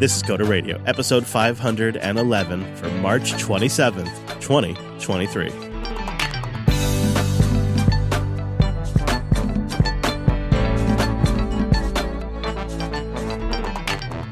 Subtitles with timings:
[0.00, 5.50] This is Coder Radio, episode 511 for March 27th, 2023.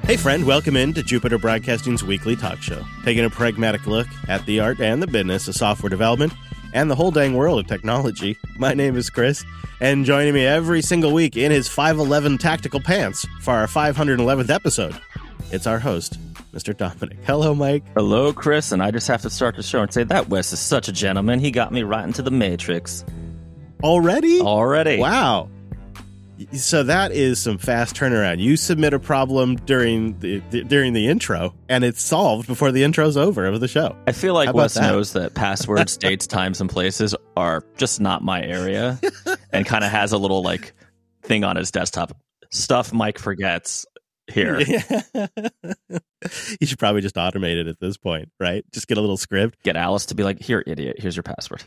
[0.05, 4.45] Hey, friend, welcome in to Jupiter Broadcasting's weekly talk show, taking a pragmatic look at
[4.47, 6.33] the art and the business of software development
[6.75, 8.37] and the whole dang world of technology.
[8.57, 9.45] My name is Chris,
[9.81, 15.01] and joining me every single week in his 511 tactical pants for our 511th episode,
[15.53, 16.19] it's our host,
[16.53, 16.77] Mr.
[16.77, 17.19] Dominick.
[17.25, 17.85] Hello, Mike.
[17.95, 20.59] Hello, Chris, and I just have to start the show and say that Wes is
[20.59, 21.39] such a gentleman.
[21.39, 23.05] He got me right into the Matrix
[23.83, 24.41] Already?
[24.41, 24.99] already.
[24.99, 25.49] Wow.
[26.55, 28.41] So that is some fast turnaround.
[28.41, 32.83] You submit a problem during the, the during the intro, and it's solved before the
[32.83, 33.95] intro's over of the show.
[34.09, 34.91] I feel like Wes that?
[34.91, 38.99] knows that passwords, dates, times, and places are just not my area,
[39.53, 40.73] and kind of has a little like
[41.23, 42.17] thing on his desktop.
[42.51, 43.87] Stuff Mike forgets
[44.31, 44.61] here.
[46.61, 48.65] you should probably just automate it at this point, right?
[48.73, 49.63] Just get a little script.
[49.63, 50.97] Get Alice to be like, "Here, idiot.
[50.99, 51.65] Here's your password."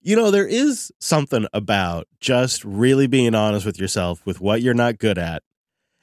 [0.00, 4.74] You know, there is something about just really being honest with yourself with what you're
[4.74, 5.42] not good at,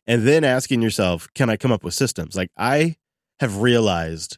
[0.07, 2.35] and then asking yourself, can I come up with systems?
[2.35, 2.95] Like, I
[3.39, 4.37] have realized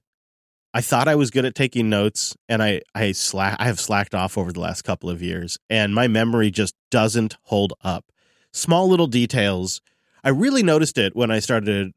[0.73, 4.13] I thought I was good at taking notes, and I, I, slack, I have slacked
[4.13, 8.11] off over the last couple of years, and my memory just doesn't hold up.
[8.51, 9.81] Small little details.
[10.25, 11.93] I really noticed it when I started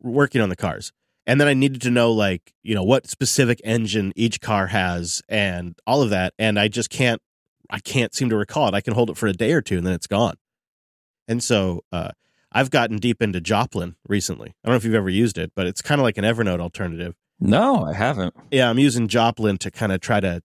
[0.00, 0.92] working on the cars
[1.26, 5.22] and then I needed to know like you know what specific engine each car has
[5.28, 7.20] and all of that, and I just can't
[7.70, 8.74] I can't seem to recall it.
[8.74, 10.34] I can hold it for a day or two and then it's gone.
[11.26, 12.10] And so uh,
[12.52, 14.50] I've gotten deep into Joplin recently.
[14.50, 16.60] I don't know if you've ever used it, but it's kind of like an Evernote
[16.60, 17.14] alternative.
[17.40, 18.34] No, I haven't.
[18.50, 20.42] Yeah, I'm using Joplin to kind of try to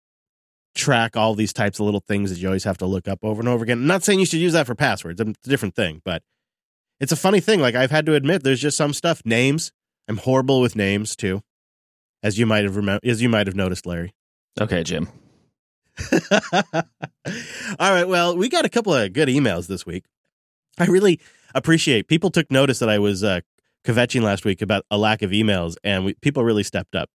[0.76, 3.42] track all these types of little things that you always have to look up over
[3.42, 3.80] and over again.
[3.80, 5.20] I'm not saying you should use that for passwords.
[5.20, 6.24] It's a different thing, but
[7.00, 7.60] it's a funny thing.
[7.60, 9.22] Like I've had to admit, there's just some stuff.
[9.26, 9.72] Names.
[10.08, 11.42] I'm horrible with names too,
[12.24, 14.14] as you might have remem- as you might have noticed, Larry.
[14.60, 15.08] Okay, Jim.
[16.12, 16.82] All
[17.80, 18.08] right.
[18.08, 20.06] Well, we got a couple of good emails this week.
[20.80, 21.20] I really
[21.54, 23.42] appreciate people took notice that I was uh,
[23.86, 27.10] kvetching last week about a lack of emails, and we, people really stepped up.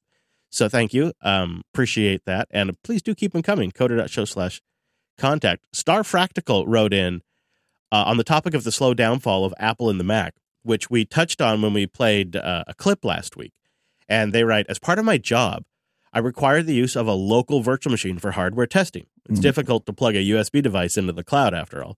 [0.51, 1.13] So thank you.
[1.21, 3.73] Um, appreciate that, and please do keep them coming.
[3.73, 4.63] Coder.show slash
[5.19, 5.65] contact.
[5.73, 7.23] Star Fractical wrote in
[7.95, 10.35] uh, on the topic of the slow downfall of Apple and the Mac,
[10.65, 13.53] which we touched on when we played uh, a clip last week.
[14.09, 15.63] And they write, as part of my job,
[16.13, 19.07] I require the use of a local virtual machine for hardware testing.
[19.29, 19.43] It's Mhm.
[19.43, 21.97] difficult to plug a USB device into the cloud, after all.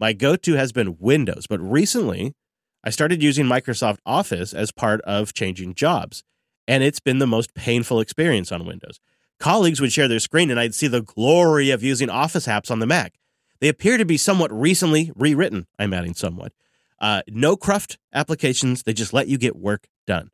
[0.00, 2.34] My go to has been Windows, but recently
[2.84, 6.22] I started using Microsoft Office as part of changing jobs,
[6.66, 9.00] and it's been the most painful experience on Windows.
[9.40, 12.78] Colleagues would share their screen, and I'd see the glory of using Office apps on
[12.80, 13.14] the Mac.
[13.60, 16.52] They appear to be somewhat recently rewritten, I'm adding somewhat.
[17.00, 20.30] Uh, no cruft applications, they just let you get work done.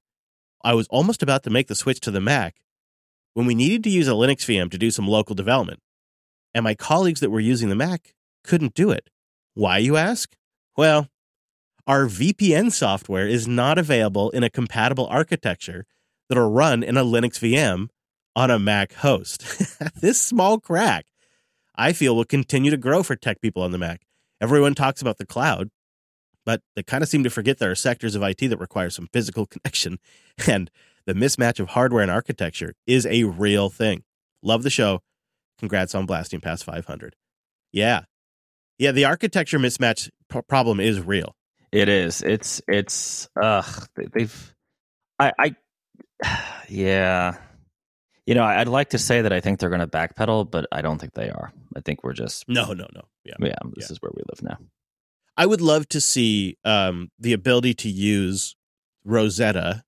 [0.63, 2.57] I was almost about to make the switch to the Mac
[3.35, 5.81] when we needed to use a Linux VM to do some local development.
[6.55, 8.15] And my colleagues that were using the Mac
[8.45, 9.11] couldn't do it.
[9.55, 10.37] Why, you ask?
[10.77, 11.09] Well,
[11.87, 15.85] our VPN software is not available in a compatible architecture
[16.29, 17.89] that'll run in a Linux VM
[18.35, 19.45] on a Mac host.
[20.01, 21.07] this small crack,
[21.77, 24.03] I feel, will continue to grow for tech people on the Mac.
[24.41, 25.71] Everyone talks about the cloud,
[26.47, 29.09] but they kind of seem to forget there are sectors of IT that require some
[29.13, 29.99] physical connection.
[30.47, 30.71] And
[31.07, 34.05] the mismatch of hardware and architecture is a real thing.
[34.43, 35.01] Love the show.
[35.59, 37.15] Congrats on blasting past 500.
[37.73, 38.03] Yeah.
[38.79, 41.35] Yeah, the architecture mismatch p- problem is real.
[41.73, 42.23] It is.
[42.23, 42.61] It's.
[42.69, 43.29] It's.
[43.41, 43.87] Ugh.
[43.97, 44.55] they- They've.
[45.19, 45.33] I.
[45.39, 45.57] I.
[46.69, 47.37] Yeah.
[48.27, 50.81] You know, I'd like to say that I think they're going to backpedal, but I
[50.81, 51.53] don't think they are.
[51.77, 52.49] I think we're just.
[52.49, 53.03] No, no, no.
[53.25, 53.35] Yeah.
[53.39, 53.59] Yeah.
[53.75, 54.59] This is where we live now.
[55.37, 58.57] I would love to see um, the ability to use
[59.05, 59.85] Rosetta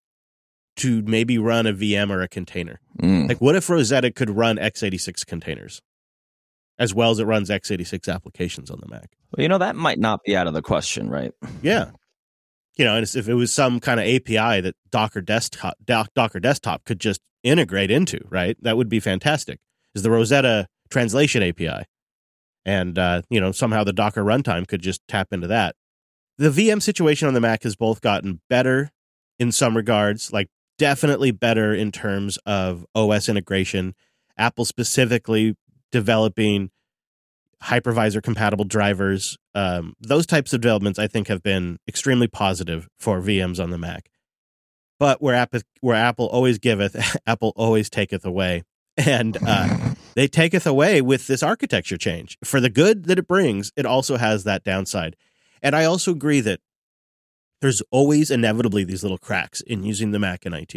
[0.77, 2.81] to maybe run a VM or a container.
[3.01, 3.29] Mm.
[3.29, 5.81] Like, what if Rosetta could run x86 containers
[6.79, 9.17] as well as it runs x86 applications on the Mac?
[9.33, 11.33] Well, you know, that might not be out of the question, right?
[11.63, 11.93] Yeah.
[12.77, 16.41] You know, and if it was some kind of API that Docker desktop Doc- Docker
[16.41, 18.57] desktop could just integrate into, right?
[18.61, 19.61] That would be fantastic.
[19.95, 21.85] Is the Rosetta translation API,
[22.65, 25.75] and uh, you know somehow the Docker runtime could just tap into that.
[26.39, 28.91] The VM situation on the Mac has both gotten better
[29.39, 30.49] in some regards, like
[30.79, 33.95] definitely better in terms of OS integration.
[34.37, 35.57] Apple specifically
[35.91, 36.71] developing
[37.63, 39.37] hypervisor compatible drivers.
[39.55, 43.79] Um, those types of developments, I think, have been extremely positive for VMs on the
[43.79, 44.11] Mac.
[44.99, 48.63] But where Apple, where Apple always giveth, Apple always taketh away,
[48.97, 52.39] and uh, they taketh away with this architecture change.
[52.45, 55.17] For the good that it brings, it also has that downside.
[55.63, 56.61] And I also agree that
[57.61, 60.75] there's always inevitably these little cracks in using the Mac in IT.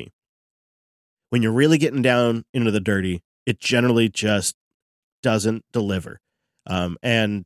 [1.30, 4.56] When you're really getting down into the dirty, it generally just
[5.22, 6.22] doesn't deliver.
[6.70, 7.46] Um, and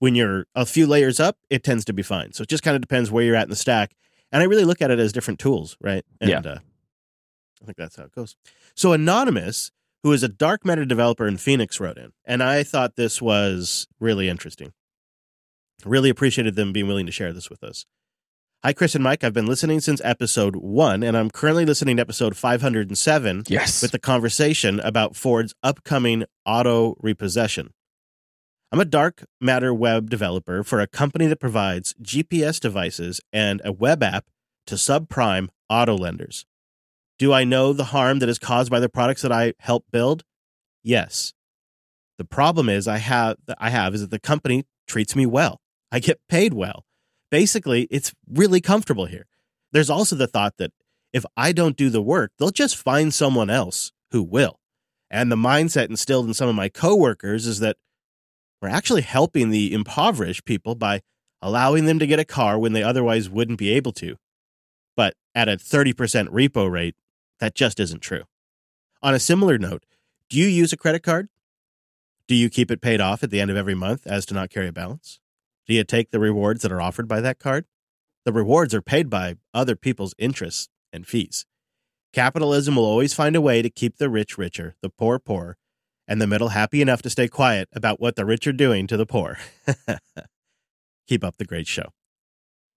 [0.00, 2.32] when you're a few layers up, it tends to be fine.
[2.32, 3.94] So it just kind of depends where you're at in the stack.
[4.32, 6.04] And I really look at it as different tools, right?
[6.20, 6.40] And, Yeah.
[6.40, 6.58] Uh,
[7.62, 8.36] I think that's how it goes.
[8.74, 9.70] So Anonymous,
[10.02, 13.86] who is a dark matter developer in Phoenix, wrote in, and I thought this was
[13.98, 14.72] really interesting.
[15.84, 17.86] Really appreciated them being willing to share this with us.
[18.62, 19.22] Hi, Chris and Mike.
[19.22, 23.80] I've been listening since episode one, and I'm currently listening to episode 507 Yes.
[23.80, 27.72] with the conversation about Ford's upcoming auto repossession.
[28.72, 33.72] I'm a dark matter web developer for a company that provides GPS devices and a
[33.72, 34.26] web app
[34.66, 36.44] to subprime auto lenders.
[37.18, 40.24] Do I know the harm that is caused by the products that I help build?
[40.82, 41.32] Yes.
[42.18, 45.60] The problem is I have I have is that the company treats me well.
[45.92, 46.84] I get paid well.
[47.30, 49.26] Basically, it's really comfortable here.
[49.72, 50.72] There's also the thought that
[51.12, 54.58] if I don't do the work, they'll just find someone else who will.
[55.10, 57.76] And the mindset instilled in some of my coworkers is that
[58.60, 61.02] we're actually helping the impoverished people by
[61.42, 64.16] allowing them to get a car when they otherwise wouldn't be able to.
[64.96, 65.94] But at a 30%
[66.28, 66.94] repo rate,
[67.38, 68.24] that just isn't true.
[69.02, 69.84] On a similar note,
[70.30, 71.28] do you use a credit card?
[72.26, 74.50] Do you keep it paid off at the end of every month as to not
[74.50, 75.20] carry a balance?
[75.66, 77.66] Do you take the rewards that are offered by that card?
[78.24, 81.46] The rewards are paid by other people's interests and fees.
[82.12, 85.58] Capitalism will always find a way to keep the rich richer, the poor poorer,
[86.08, 88.96] and the middle happy enough to stay quiet about what the rich are doing to
[88.96, 89.38] the poor.
[91.08, 91.90] Keep up the great show.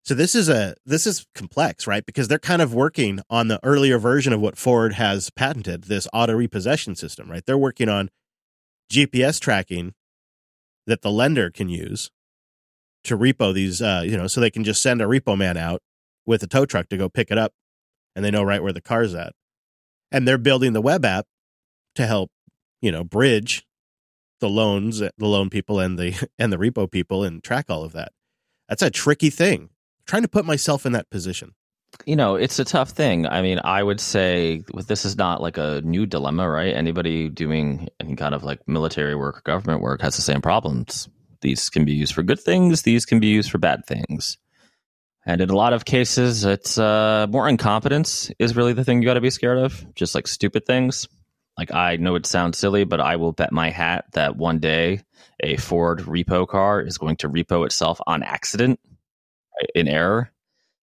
[0.03, 2.05] So this is a this is complex, right?
[2.05, 6.07] Because they're kind of working on the earlier version of what Ford has patented, this
[6.13, 7.45] auto repossession system, right?
[7.45, 8.09] They're working on
[8.91, 9.93] GPS tracking
[10.87, 12.09] that the lender can use
[13.03, 15.81] to repo these uh, you know, so they can just send a repo man out
[16.25, 17.53] with a tow truck to go pick it up
[18.15, 19.33] and they know right where the car's at.
[20.11, 21.25] And they're building the web app
[21.95, 22.31] to help,
[22.81, 23.65] you know, bridge
[24.39, 27.93] the loans, the loan people and the and the repo people and track all of
[27.93, 28.11] that.
[28.67, 29.69] That's a tricky thing.
[30.05, 31.53] trying to put myself in that position.
[32.05, 33.25] you know, it's a tough thing.
[33.25, 36.73] I mean, I would say this is not like a new dilemma, right?
[36.75, 41.09] Anybody doing any kind of like military work or government work has the same problems.
[41.41, 44.37] These can be used for good things, these can be used for bad things.
[45.25, 49.07] And in a lot of cases, it's uh, more incompetence is really the thing you
[49.07, 51.07] got to be scared of, just like stupid things.
[51.59, 55.01] Like, I know it sounds silly, but I will bet my hat that one day
[55.41, 58.79] a Ford repo car is going to repo itself on accident
[59.75, 60.31] in error.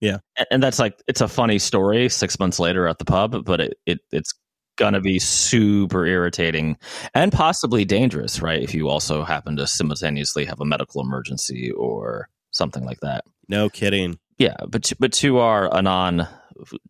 [0.03, 0.19] Yeah.
[0.51, 3.79] And, that's like, it's a funny story six months later at the pub, but it,
[3.87, 4.35] it it's
[4.77, 6.77] going to be super irritating
[7.15, 8.63] and possibly dangerous, right?
[8.63, 13.25] If you also happen to simultaneously have a medical emergency or something like that.
[13.49, 14.19] No kidding.
[14.37, 16.29] Yeah, but to, but to our anon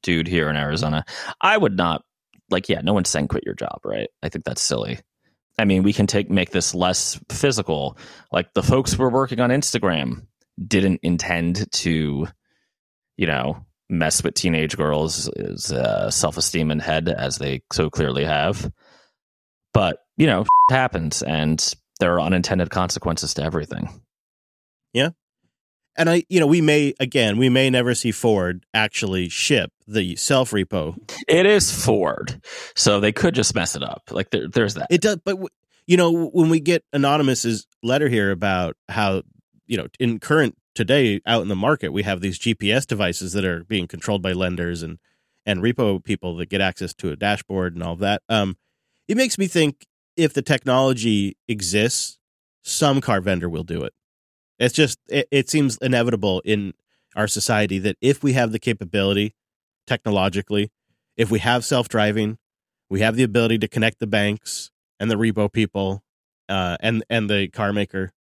[0.03, 1.05] dude here in Arizona,
[1.41, 2.03] I would not
[2.51, 2.69] like.
[2.69, 4.09] Yeah, no one's saying quit your job, right?
[4.23, 4.99] I think that's silly.
[5.59, 7.97] I mean, we can take make this less physical.
[8.33, 10.27] Like the folks who were working on Instagram
[10.65, 12.27] didn't intend to,
[13.17, 18.25] you know, mess with teenage girls' uh, self esteem and head as they so clearly
[18.25, 18.71] have.
[19.73, 23.89] But you know, it happens, and there are unintended consequences to everything.
[25.97, 30.17] And I, you know, we may again, we may never see Ford actually ship the
[30.17, 30.97] self repo.
[31.29, 32.41] It is Ford,
[32.75, 34.03] so they could just mess it up.
[34.11, 34.89] Like there, there's that.
[34.91, 35.49] It does, but w-
[35.87, 39.23] you know, when we get Anonymous's letter here about how
[39.67, 43.47] you know in current today out in the market we have these GPS devices that
[43.47, 44.99] are being controlled by lenders and
[45.47, 48.23] and repo people that get access to a dashboard and all of that.
[48.29, 48.57] Um,
[49.09, 52.19] it makes me think if the technology exists,
[52.63, 53.95] some car vendor will do it.
[54.59, 56.75] It's just it, it seems inevitable in
[57.15, 59.35] our society that if we have the capability
[59.87, 60.71] technologically,
[61.17, 62.39] if we have self driving,
[62.89, 64.71] we have the ability to connect the banks
[65.01, 66.03] and the repo people
[66.49, 68.13] uh, and and the car maker.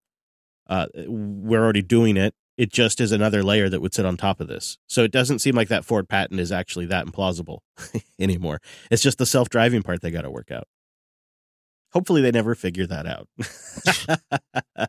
[0.66, 2.34] Uh, we're already doing it.
[2.56, 4.78] It just is another layer that would sit on top of this.
[4.86, 7.58] So it doesn't seem like that Ford patent is actually that implausible
[8.18, 8.60] anymore.
[8.90, 10.68] It's just the self driving part they got to work out.
[11.92, 13.28] Hopefully, they never figure that out.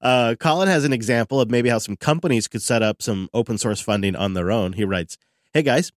[0.00, 3.58] uh, Colin has an example of maybe how some companies could set up some open
[3.58, 4.74] source funding on their own.
[4.74, 5.16] He writes,
[5.52, 5.92] Hey guys,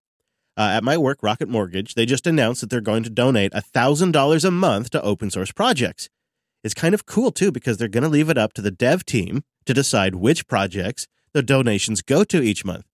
[0.56, 4.44] uh, at my work, Rocket Mortgage, they just announced that they're going to donate $1,000
[4.44, 6.08] a month to open source projects.
[6.64, 9.04] It's kind of cool too because they're going to leave it up to the dev
[9.04, 12.86] team to decide which projects the donations go to each month.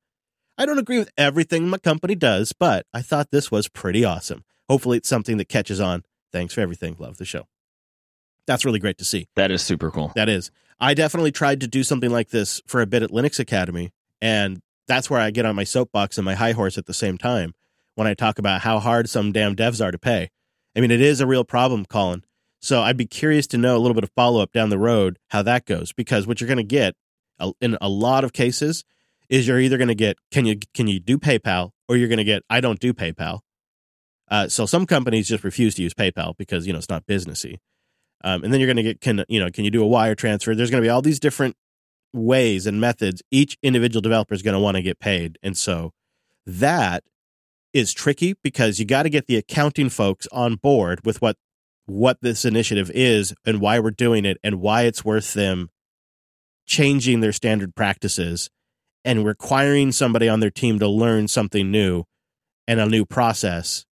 [0.58, 4.44] I don't agree with everything my company does, but I thought this was pretty awesome.
[4.68, 6.04] Hopefully, it's something that catches on.
[6.32, 6.96] Thanks for everything.
[6.99, 7.46] Love the show.
[8.47, 9.29] That's really great to see.
[9.37, 10.13] That is super cool.
[10.15, 10.51] That is.
[10.81, 14.61] I definitely tried to do something like this for a bit at Linux Academy, and
[14.87, 17.55] that's where I get on my soapbox and my high horse at the same time
[17.95, 20.31] when I talk about how hard some damn devs are to pay.
[20.77, 22.25] I mean, it is a real problem, Colin.
[22.61, 25.19] So I'd be curious to know a little bit of follow up down the road
[25.29, 26.95] how that goes because what you're going to get
[27.61, 28.85] in a lot of cases
[29.29, 32.19] is you're either going to get can you can you do PayPal or you're going
[32.19, 33.41] to get I don't do PayPal.
[34.31, 37.59] Uh, so some companies just refuse to use PayPal because you know it's not businessy.
[38.25, 40.14] Um, and then you're going to get can you know can you do a wire
[40.14, 40.54] transfer?
[40.54, 41.57] There's going to be all these different
[42.12, 43.23] ways and methods.
[43.31, 45.93] Each individual developer is going to want to get paid, and so
[46.47, 47.04] that
[47.73, 51.37] is tricky because you got to get the accounting folks on board with what
[51.87, 55.69] what this initiative is and why we're doing it and why it's worth them
[56.66, 58.49] changing their standard practices
[59.04, 62.04] and requiring somebody on their team to learn something new
[62.66, 63.85] and a new process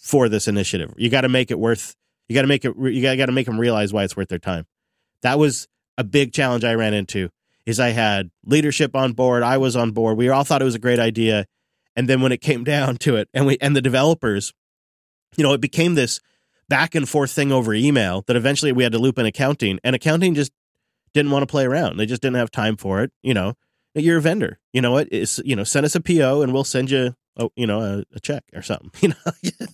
[0.00, 0.94] for this initiative.
[0.96, 1.94] You got to make it worth.
[2.30, 2.76] You got to make it.
[2.78, 4.64] You got to make them realize why it's worth their time.
[5.22, 5.66] That was
[5.98, 7.28] a big challenge I ran into.
[7.66, 9.42] Is I had leadership on board.
[9.42, 10.16] I was on board.
[10.16, 11.46] We all thought it was a great idea,
[11.96, 14.54] and then when it came down to it, and we and the developers,
[15.36, 16.20] you know, it became this
[16.68, 19.96] back and forth thing over email that eventually we had to loop in accounting, and
[19.96, 20.52] accounting just
[21.12, 21.96] didn't want to play around.
[21.96, 23.10] They just didn't have time for it.
[23.24, 23.54] You know,
[23.92, 24.60] you're a vendor.
[24.72, 25.08] You know what?
[25.10, 28.04] It's you know, send us a PO and we'll send you, a, you know, a,
[28.14, 28.92] a check or something.
[29.02, 29.08] You
[29.58, 29.66] know.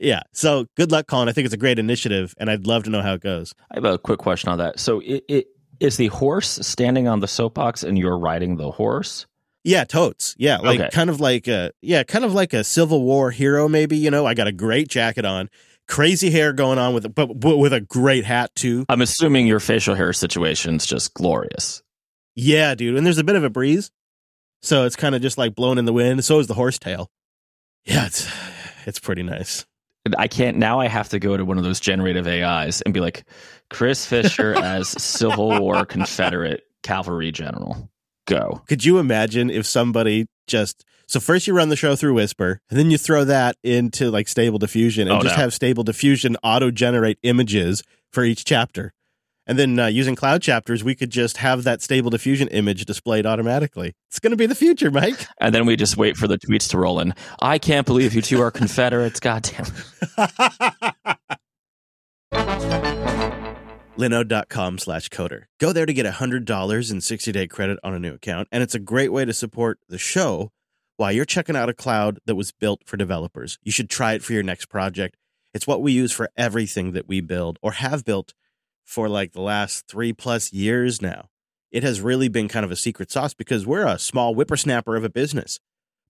[0.00, 0.22] Yeah.
[0.32, 1.28] So good luck, Colin.
[1.28, 3.54] I think it's a great initiative, and I'd love to know how it goes.
[3.70, 4.80] I have a quick question on that.
[4.80, 5.46] So it, it
[5.78, 9.26] is the horse standing on the soapbox, and you're riding the horse.
[9.62, 10.34] Yeah, totes.
[10.38, 10.90] Yeah, like okay.
[10.90, 13.68] kind of like a yeah, kind of like a Civil War hero.
[13.68, 15.50] Maybe you know, I got a great jacket on
[15.86, 18.86] crazy hair going on with but, but with a great hat too.
[18.88, 21.82] I'm assuming your facial hair situation's just glorious.
[22.34, 22.96] Yeah, dude.
[22.96, 23.90] And there's a bit of a breeze.
[24.62, 26.24] So it's kind of just like blown in the wind.
[26.24, 27.10] So is the horsetail.
[27.84, 28.30] Yeah, it's
[28.86, 29.66] it's pretty nice.
[30.16, 33.00] I can't now I have to go to one of those generative AIs and be
[33.00, 33.24] like
[33.68, 37.90] Chris Fisher as Civil War Confederate cavalry general.
[38.26, 38.62] Go.
[38.68, 42.78] Could you imagine if somebody just so first you run the show through Whisper, and
[42.78, 45.42] then you throw that into like Stable Diffusion and oh, just no.
[45.42, 48.92] have Stable Diffusion auto generate images for each chapter.
[49.50, 53.26] And then uh, using cloud chapters, we could just have that Stable Diffusion image displayed
[53.26, 53.96] automatically.
[54.08, 55.26] It's going to be the future, Mike.
[55.40, 57.14] And then we just wait for the tweets to roll in.
[57.42, 59.18] I can't believe you two are Confederates.
[59.20, 59.64] Goddamn.
[63.98, 65.46] linode.com slash coder.
[65.58, 68.46] Go there to get $100 in 60 day credit on a new account.
[68.52, 70.52] And it's a great way to support the show
[70.96, 73.58] while you're checking out a cloud that was built for developers.
[73.64, 75.16] You should try it for your next project.
[75.52, 78.32] It's what we use for everything that we build or have built
[78.84, 81.28] for like the last three plus years now.
[81.70, 85.04] It has really been kind of a secret sauce because we're a small whippersnapper of
[85.04, 85.60] a business,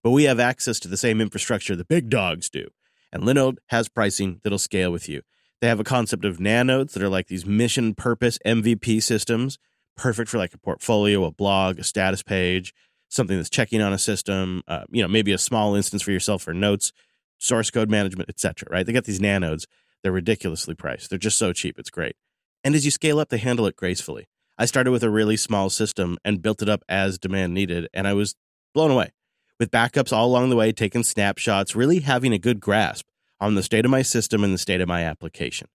[0.03, 2.69] but we have access to the same infrastructure the big dogs do.
[3.13, 5.23] And Linode has pricing that'll scale with you.
[5.61, 9.59] They have a concept of nanodes that are like these mission purpose MVP systems,
[9.97, 12.73] perfect for like a portfolio, a blog, a status page,
[13.11, 16.43] something that's checking on a system, uh, you know, maybe a small instance for yourself
[16.43, 16.93] for notes,
[17.39, 18.69] source code management, etc.
[18.71, 18.87] Right?
[18.87, 19.67] They got these nanodes.
[20.03, 21.11] They're ridiculously priced.
[21.11, 21.79] They're just so cheap.
[21.79, 22.17] It's great.
[22.63, 24.29] And as you scale up, they handle it gracefully.
[24.59, 28.07] I started with a really small system and built it up as demand needed, and
[28.07, 28.35] I was
[28.75, 29.11] blown away.
[29.59, 33.07] With backups all along the way, taking snapshots, really having a good grasp
[33.41, 35.69] on the state of my system and the state of my application.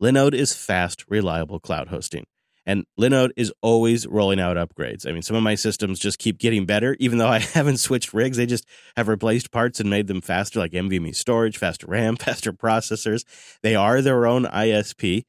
[0.00, 2.26] Linode is fast, reliable cloud hosting.
[2.64, 5.06] And Linode is always rolling out upgrades.
[5.06, 8.12] I mean, some of my systems just keep getting better, even though I haven't switched
[8.14, 8.36] rigs.
[8.36, 12.52] They just have replaced parts and made them faster, like NVMe storage, faster RAM, faster
[12.52, 13.24] processors.
[13.62, 15.24] They are their own ISP,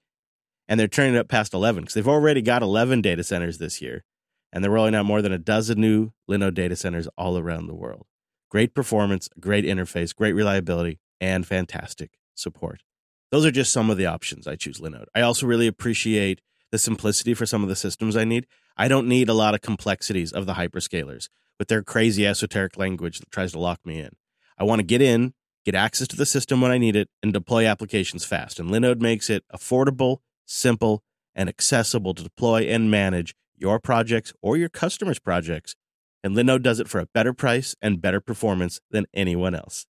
[0.68, 3.82] and they're turning it up past 11 because they've already got 11 data centers this
[3.82, 4.04] year.
[4.52, 7.74] And they're rolling out more than a dozen new Linode data centers all around the
[7.74, 8.06] world.
[8.50, 12.84] Great performance, great interface, great reliability, and fantastic support.
[13.32, 15.08] Those are just some of the options I choose Linode.
[15.16, 16.40] I also really appreciate
[16.72, 18.46] the simplicity for some of the systems I need.
[18.78, 23.20] I don't need a lot of complexities of the hyperscalers with their crazy esoteric language
[23.20, 24.10] that tries to lock me in.
[24.58, 25.34] I want to get in,
[25.66, 28.60] get access to the system when I need it, and deploy applications fast.
[28.60, 31.04] And Linode makes it affordable, simple,
[31.36, 35.76] and accessible to deploy and manage your projects or your customers' projects.
[36.24, 39.86] And Linode does it for a better price and better performance than anyone else.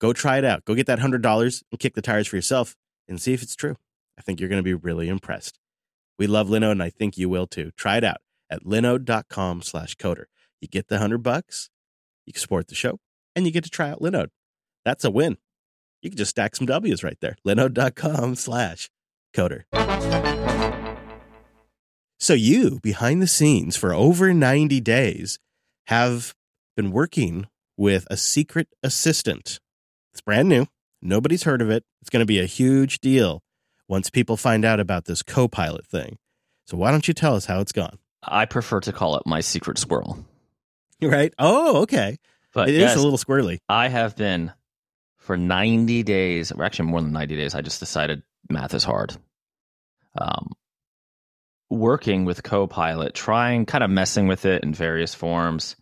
[0.00, 0.64] Go try it out.
[0.64, 2.76] Go get that $100 and kick the tires for yourself
[3.08, 3.76] and see if it's true.
[4.18, 5.58] I think you're going to be really impressed.
[6.18, 7.70] We love Linode, and I think you will too.
[7.76, 8.18] Try it out
[8.50, 10.24] at linode.com slash coder.
[10.60, 11.70] You get the hundred bucks,
[12.26, 13.00] you support the show,
[13.34, 14.28] and you get to try out Linode.
[14.84, 15.38] That's a win.
[16.02, 17.36] You can just stack some W's right there.
[17.46, 18.90] Linode.com slash
[19.32, 19.64] coder.
[22.18, 25.38] So you, behind the scenes for over 90 days,
[25.86, 26.34] have
[26.76, 27.46] been working
[27.76, 29.58] with a secret assistant.
[30.12, 30.66] It's brand new.
[31.00, 31.84] Nobody's heard of it.
[32.00, 33.42] It's going to be a huge deal
[33.88, 36.16] once people find out about this co-pilot thing.
[36.66, 37.98] So why don't you tell us how it's gone?
[38.22, 40.24] I prefer to call it my secret squirrel.
[41.02, 41.34] right?
[41.40, 42.18] Oh, okay.
[42.54, 43.58] But It is yes, a little squirrely.
[43.68, 44.52] I have been
[45.16, 47.54] for 90 days, or actually more than 90 days.
[47.56, 49.16] I just decided math is hard.
[50.16, 50.52] Um,
[51.70, 55.76] working with Copilot, trying, kind of messing with it in various forms,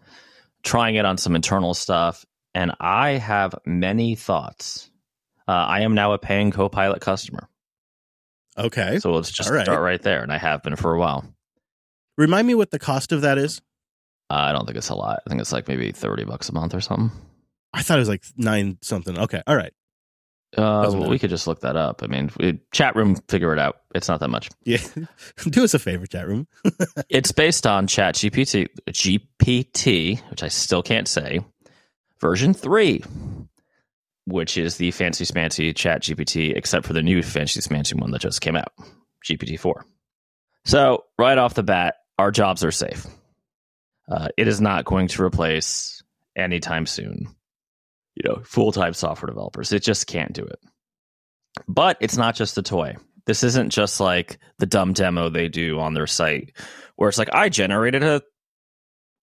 [0.62, 2.24] trying it on some internal stuff.
[2.54, 4.90] And I have many thoughts.
[5.46, 7.48] Uh, I am now a paying Copilot customer.
[8.56, 8.98] Okay.
[8.98, 9.64] So let's just right.
[9.64, 10.22] start right there.
[10.22, 11.24] And I have been for a while.
[12.16, 13.60] Remind me what the cost of that is.
[14.28, 15.22] Uh, I don't think it's a lot.
[15.26, 17.10] I think it's like maybe 30 bucks a month or something.
[17.72, 19.18] I thought it was like nine something.
[19.18, 19.42] Okay.
[19.46, 19.72] All right.
[20.56, 22.02] Uh, well, we could just look that up.
[22.02, 23.82] I mean, we, chat room, figure it out.
[23.94, 24.50] It's not that much.
[24.64, 24.78] Yeah.
[25.48, 26.48] Do us a favor, chat room.
[27.08, 31.40] It's based on Chat GPT, GPT, which I still can't say,
[32.20, 33.02] version three,
[34.26, 38.20] which is the fancy smancy Chat GPT, except for the new fancy smancy one that
[38.20, 38.72] just came out,
[39.24, 39.84] GPT four.
[40.64, 43.06] So right off the bat, our jobs are safe.
[44.10, 46.02] Uh, it is not going to replace
[46.36, 47.34] anytime soon.
[48.14, 49.72] You know, full time software developers.
[49.72, 50.58] It just can't do it.
[51.68, 52.96] But it's not just a toy.
[53.26, 56.56] This isn't just like the dumb demo they do on their site
[56.96, 58.22] where it's like I generated a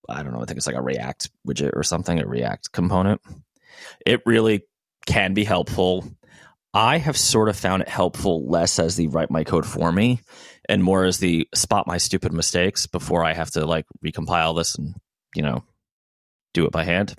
[0.10, 3.22] I don't know, I think it's like a React widget or something, a React component.
[4.06, 4.64] It really
[5.06, 6.06] can be helpful.
[6.74, 10.22] I have sort of found it helpful less as the write my code for me
[10.70, 14.76] and more as the spot my stupid mistakes before I have to like recompile this
[14.76, 14.96] and,
[15.36, 15.64] you know,
[16.54, 17.16] do it by hand.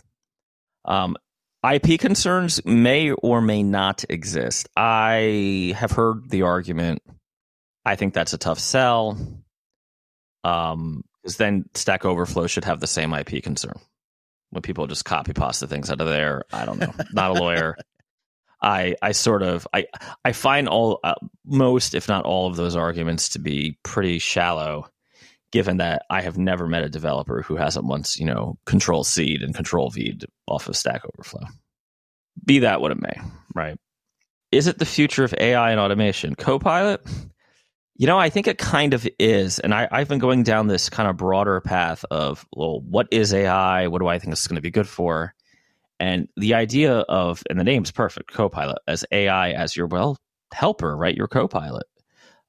[0.85, 1.17] Um,
[1.65, 4.69] IP concerns may or may not exist.
[4.77, 7.03] I have heard the argument.
[7.85, 9.19] I think that's a tough sell.
[10.45, 13.79] Um, because then Stack Overflow should have the same IP concern.
[14.51, 16.95] When people just copy pasta things out of there, I don't know.
[17.13, 17.77] Not a lawyer.
[18.63, 19.87] I I sort of I
[20.25, 24.89] I find all uh, most if not all of those arguments to be pretty shallow
[25.53, 29.43] given that I have never met a developer who hasn't once, you know, control C'd
[29.43, 31.47] and control V'd off of Stack Overflow.
[32.45, 33.21] Be that what it may,
[33.55, 33.79] right?
[34.53, 36.35] Is it the future of AI and automation?
[36.35, 37.01] Copilot?
[37.97, 39.59] You know, I think it kind of is.
[39.59, 43.35] And I, I've been going down this kind of broader path of, well, what is
[43.35, 43.89] AI?
[43.89, 45.35] What do I think it's going to be good for?
[45.99, 50.17] And the idea of, and the name's perfect, Copilot, as AI as your, well,
[50.53, 51.17] helper, right?
[51.17, 51.87] Your Copilot,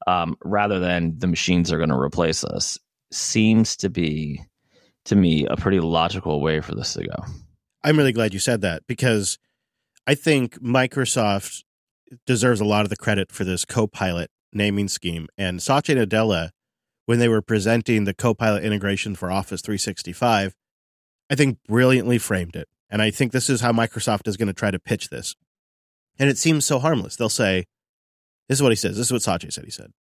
[0.05, 2.77] um, rather than the machines are going to replace us,
[3.11, 4.41] seems to be,
[5.05, 7.23] to me, a pretty logical way for this to go.
[7.83, 9.37] I'm really glad you said that because
[10.05, 11.63] I think Microsoft
[12.25, 15.27] deserves a lot of the credit for this Copilot naming scheme.
[15.37, 16.49] And Satya Nadella,
[17.05, 20.55] when they were presenting the Copilot integration for Office 365,
[21.29, 22.67] I think brilliantly framed it.
[22.89, 25.35] And I think this is how Microsoft is going to try to pitch this.
[26.17, 27.15] And it seems so harmless.
[27.15, 27.65] They'll say,
[28.47, 28.97] this is what he says.
[28.97, 29.65] This is what Satya said.
[29.65, 29.91] He said,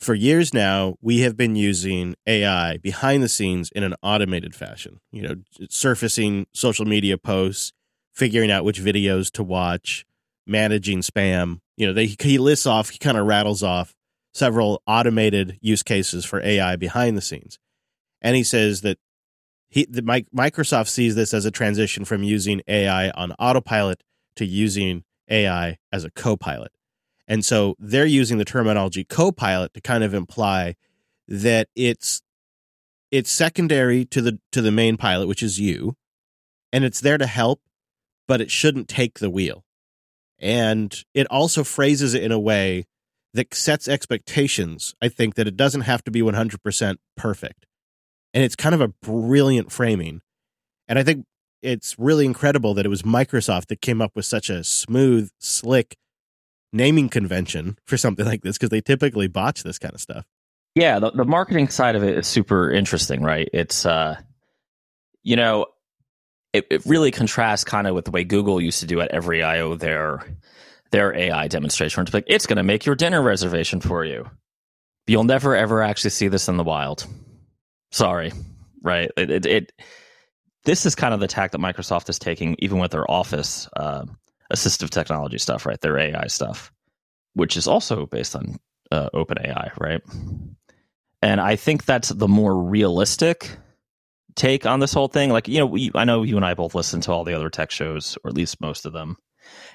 [0.00, 4.98] for years now, we have been using AI behind the scenes in an automated fashion,
[5.12, 5.36] you know,
[5.68, 7.72] surfacing social media posts,
[8.14, 10.06] figuring out which videos to watch,
[10.46, 11.60] managing spam.
[11.76, 13.94] You know, they, he lists off, he kind of rattles off
[14.32, 17.58] several automated use cases for AI behind the scenes.
[18.22, 18.98] And he says that
[19.68, 24.02] he, Microsoft sees this as a transition from using AI on autopilot
[24.36, 26.72] to using AI as a co-pilot.
[27.30, 30.74] And so they're using the terminology co-pilot to kind of imply
[31.28, 32.22] that it's
[33.12, 35.94] it's secondary to the to the main pilot, which is you,
[36.72, 37.60] and it's there to help,
[38.26, 39.64] but it shouldn't take the wheel.
[40.40, 42.86] And it also phrases it in a way
[43.32, 44.96] that sets expectations.
[45.00, 47.64] I think that it doesn't have to be 100% perfect.
[48.34, 50.22] And it's kind of a brilliant framing.
[50.88, 51.26] And I think
[51.62, 55.96] it's really incredible that it was Microsoft that came up with such a smooth, slick
[56.72, 60.24] naming convention for something like this because they typically botch this kind of stuff.
[60.74, 63.48] Yeah, the, the marketing side of it is super interesting, right?
[63.52, 64.16] It's uh
[65.22, 65.66] you know,
[66.52, 69.42] it, it really contrasts kind of with the way Google used to do at every
[69.42, 70.24] IO their
[70.90, 72.02] their AI demonstration.
[72.02, 74.28] It's like it's going to make your dinner reservation for you.
[75.06, 77.06] You'll never ever actually see this in the wild.
[77.92, 78.32] Sorry,
[78.82, 79.10] right?
[79.16, 79.72] It, it, it
[80.64, 84.04] this is kind of the tack that Microsoft is taking, even with their Office uh,
[84.52, 85.80] assistive technology stuff, right?
[85.80, 86.72] Their AI stuff,
[87.34, 88.58] which is also based on
[88.90, 90.02] uh, OpenAI, right?
[91.22, 93.50] And I think that's the more realistic
[94.34, 95.30] take on this whole thing.
[95.30, 97.50] Like, you know, we, I know you and I both listen to all the other
[97.50, 99.16] tech shows, or at least most of them.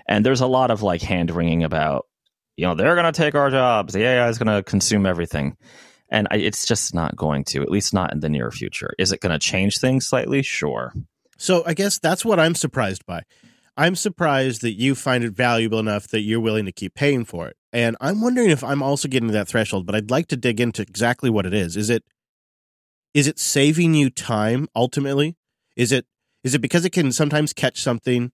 [0.07, 2.07] And there's a lot of like hand wringing about,
[2.57, 3.93] you know, they're going to take our jobs.
[3.93, 5.57] The AI is going to consume everything.
[6.09, 8.93] And I, it's just not going to, at least not in the near future.
[8.97, 10.41] Is it going to change things slightly?
[10.41, 10.93] Sure.
[11.37, 13.23] So I guess that's what I'm surprised by.
[13.77, 17.47] I'm surprised that you find it valuable enough that you're willing to keep paying for
[17.47, 17.57] it.
[17.73, 20.61] And I'm wondering if I'm also getting to that threshold, but I'd like to dig
[20.61, 21.75] into exactly what it is.
[21.75, 22.03] Is it
[23.13, 25.35] is it saving you time ultimately?
[25.75, 26.05] Is it
[26.43, 28.31] is it because it can sometimes catch something,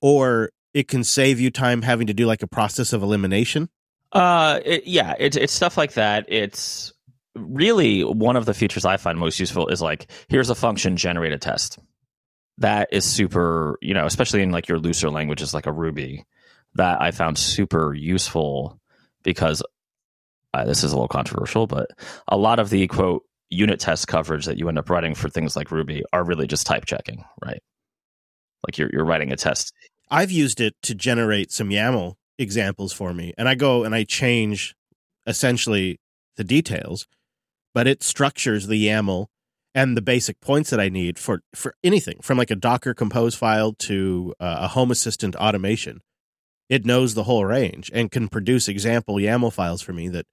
[0.00, 3.68] or it can save you time having to do like a process of elimination?
[4.12, 6.24] Uh, it, yeah, it's it's stuff like that.
[6.28, 6.92] It's
[7.36, 11.32] really one of the features I find most useful is like here's a function generate
[11.32, 11.78] a test.
[12.60, 16.24] That is super, you know, especially in like your looser languages like a Ruby,
[16.74, 18.80] that I found super useful
[19.22, 19.62] because
[20.54, 21.88] uh, this is a little controversial, but
[22.28, 25.56] a lot of the quote unit test coverage that you end up writing for things
[25.56, 27.62] like Ruby are really just type checking, right?
[28.66, 29.72] Like you're you're writing a test.
[30.10, 34.04] I've used it to generate some YAML examples for me, and I go and I
[34.04, 34.74] change
[35.26, 36.00] essentially
[36.36, 37.06] the details,
[37.74, 39.26] but it structures the YAML
[39.74, 43.34] and the basic points that I need for for anything from like a Docker compose
[43.34, 46.00] file to uh, a Home Assistant automation.
[46.68, 50.26] It knows the whole range and can produce example YAML files for me that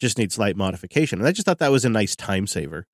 [0.00, 1.20] just need slight modification.
[1.20, 2.86] And I just thought that was a nice time saver.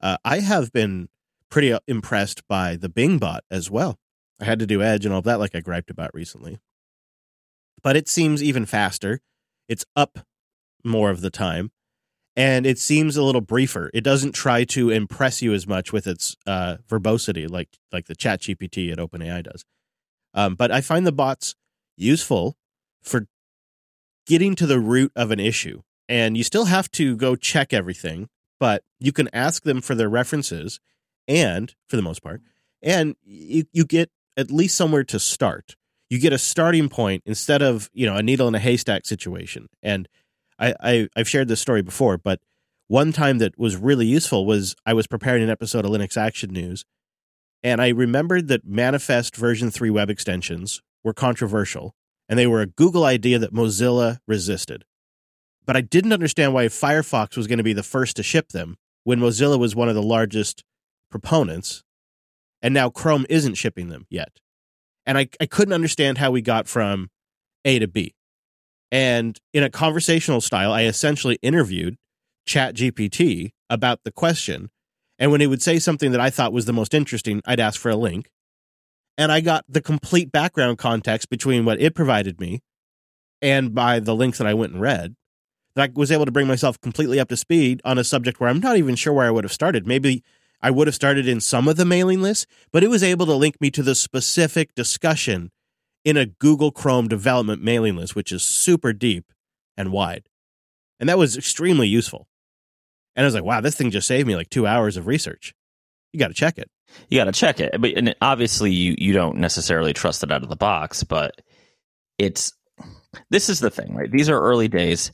[0.00, 1.08] Uh, I have been
[1.50, 3.98] pretty uh, impressed by the Bing bot as well.
[4.40, 6.58] I had to do Edge and all of that, like I griped about recently.
[7.82, 9.20] But it seems even faster.
[9.68, 10.20] It's up
[10.84, 11.70] more of the time,
[12.40, 13.90] and it seems a little briefer.
[13.92, 18.14] It doesn't try to impress you as much with its uh, verbosity, like like the
[18.14, 19.62] Chat GPT at OpenAI does.
[20.32, 21.54] Um, but I find the bots
[21.98, 22.56] useful
[23.02, 23.26] for
[24.26, 28.30] getting to the root of an issue and you still have to go check everything,
[28.58, 30.80] but you can ask them for their references,
[31.28, 32.40] and for the most part,
[32.82, 35.76] and you, you get at least somewhere to start.
[36.08, 39.68] You get a starting point instead of you know a needle in a haystack situation.
[39.82, 40.08] And
[40.60, 42.40] I, I I've shared this story before, but
[42.88, 46.50] one time that was really useful was I was preparing an episode of Linux Action
[46.50, 46.84] News,
[47.62, 51.94] and I remembered that Manifest version three web extensions were controversial,
[52.28, 54.84] and they were a Google idea that Mozilla resisted
[55.70, 58.76] but I didn't understand why Firefox was going to be the first to ship them
[59.04, 60.64] when Mozilla was one of the largest
[61.12, 61.84] proponents,
[62.60, 64.40] and now Chrome isn't shipping them yet.
[65.06, 67.08] And I, I couldn't understand how we got from
[67.64, 68.14] A to B.
[68.92, 71.96] And in a conversational style, I essentially interviewed
[72.46, 74.70] ChatGPT about the question.
[75.18, 77.80] And when it would say something that I thought was the most interesting, I'd ask
[77.80, 78.30] for a link.
[79.16, 82.60] And I got the complete background context between what it provided me
[83.42, 85.14] and by the links that I went and read
[85.74, 88.50] that I was able to bring myself completely up to speed on a subject where
[88.50, 89.86] I'm not even sure where I would have started.
[89.86, 90.24] Maybe
[90.60, 93.34] I would have started in some of the mailing lists, but it was able to
[93.34, 95.50] link me to the specific discussion
[96.04, 99.32] in a Google Chrome development mailing list, which is super deep
[99.76, 100.24] and wide.
[100.98, 102.28] And that was extremely useful.
[103.16, 105.54] And I was like, wow, this thing just saved me like two hours of research.
[106.12, 106.70] You got to check it.
[107.08, 107.74] You got to check it.
[107.80, 111.40] But and obviously, you, you don't necessarily trust it out of the box, but
[112.18, 112.52] it's
[113.30, 114.10] this is the thing, right?
[114.10, 115.12] These are early days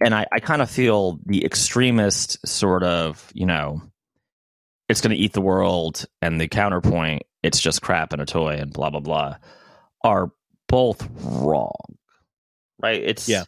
[0.00, 3.82] and I, I kind of feel the extremist sort of, you know,
[4.88, 8.56] it's going to eat the world, and the counterpoint, it's just crap and a toy
[8.56, 9.36] and blah blah blah,
[10.02, 10.30] are
[10.68, 11.96] both wrong,
[12.80, 13.02] right?
[13.02, 13.44] It's yeah,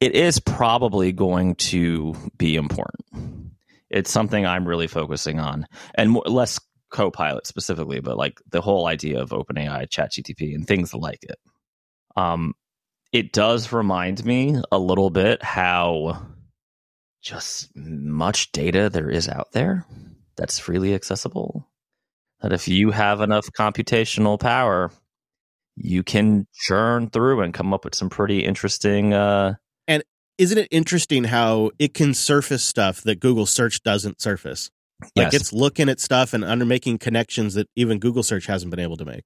[0.00, 3.52] it is probably going to be important.
[3.90, 6.58] It's something I'm really focusing on, and more, less
[6.92, 11.38] Copilot specifically, but like the whole idea of OpenAI, ChatGTP, and things like it.
[12.16, 12.54] Um,
[13.12, 16.26] it does remind me a little bit how
[17.22, 19.86] just much data there is out there
[20.36, 21.68] that's freely accessible.
[22.42, 24.90] That if you have enough computational power,
[25.76, 29.12] you can churn through and come up with some pretty interesting.
[29.12, 29.54] Uh,
[29.88, 30.02] and
[30.38, 34.70] isn't it interesting how it can surface stuff that Google search doesn't surface?
[35.16, 35.34] Like yes.
[35.34, 38.96] it's looking at stuff and under making connections that even Google search hasn't been able
[38.96, 39.24] to make.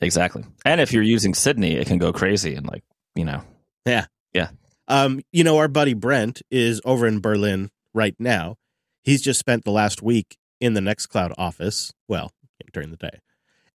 [0.00, 0.44] Exactly.
[0.64, 3.42] And if you're using Sydney, it can go crazy and like, you know.
[3.84, 4.06] Yeah.
[4.32, 4.50] Yeah.
[4.86, 8.56] Um, you know, our buddy Brent is over in Berlin right now.
[9.02, 12.32] He's just spent the last week in the Nextcloud office, well,
[12.72, 13.20] during the day.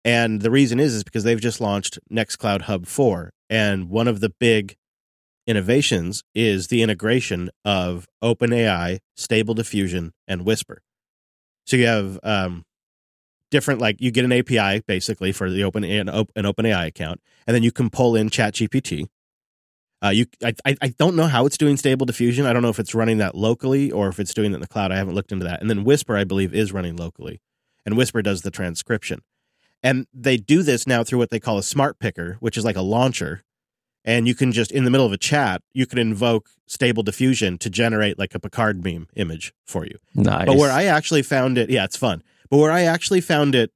[0.05, 4.21] And the reason is is because they've just launched Nextcloud Hub 4 and one of
[4.21, 4.77] the big
[5.47, 10.83] innovations is the integration of OpenAI, Stable Diffusion, and Whisper.
[11.67, 12.65] So you have um,
[13.51, 17.55] different like you get an API basically for the open an, an OpenAI account, and
[17.55, 19.07] then you can pull in ChatGPT.
[20.05, 22.45] Uh, you, I, I don't know how it's doing stable diffusion.
[22.45, 24.67] I don't know if it's running that locally or if it's doing it in the
[24.67, 24.91] cloud.
[24.91, 25.61] I haven't looked into that.
[25.61, 27.41] And then Whisper, I believe, is running locally,
[27.87, 29.21] and Whisper does the transcription.
[29.83, 32.77] And they do this now through what they call a smart picker, which is like
[32.77, 33.43] a launcher.
[34.05, 37.59] And you can just in the middle of a chat, you can invoke stable diffusion
[37.59, 39.99] to generate like a Picard meme image for you.
[40.15, 40.47] Nice.
[40.47, 42.23] But where I actually found it, yeah, it's fun.
[42.51, 43.73] But where I actually found it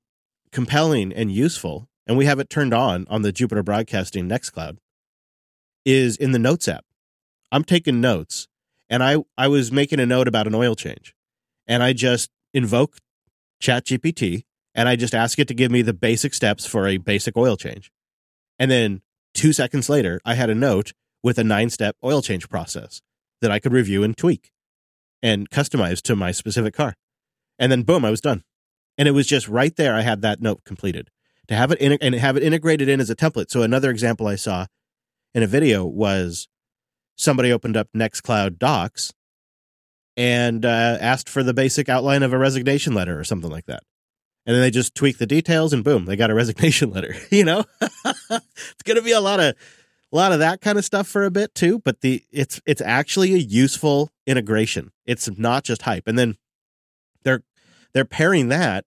[0.52, 4.78] compelling and useful, and we have it turned on on the Jupiter Broadcasting Nextcloud,
[5.84, 6.84] is in the Notes app.
[7.52, 8.48] I'm taking notes,
[8.90, 11.14] and I I was making a note about an oil change,
[11.66, 12.96] and I just invoke
[13.62, 14.44] ChatGPT
[14.76, 17.56] and I just ask it to give me the basic steps for a basic oil
[17.56, 17.90] change.
[18.58, 19.00] And then
[19.34, 23.00] two seconds later, I had a note with a nine step oil change process
[23.40, 24.52] that I could review and tweak
[25.22, 26.94] and customize to my specific car.
[27.58, 28.44] And then boom, I was done.
[28.98, 29.94] And it was just right there.
[29.94, 31.10] I had that note completed
[31.48, 33.50] to have it in and have it integrated in as a template.
[33.50, 34.66] So another example I saw
[35.34, 36.48] in a video was
[37.16, 39.12] somebody opened up Nextcloud Docs
[40.18, 43.82] and uh, asked for the basic outline of a resignation letter or something like that.
[44.46, 47.14] And then they just tweak the details and boom, they got a resignation letter.
[47.30, 49.54] You know, it's going to be a lot of
[50.12, 51.80] a lot of that kind of stuff for a bit too.
[51.80, 54.92] But the it's it's actually a useful integration.
[55.04, 56.06] It's not just hype.
[56.06, 56.36] And then
[57.24, 57.42] they're
[57.92, 58.84] they're pairing that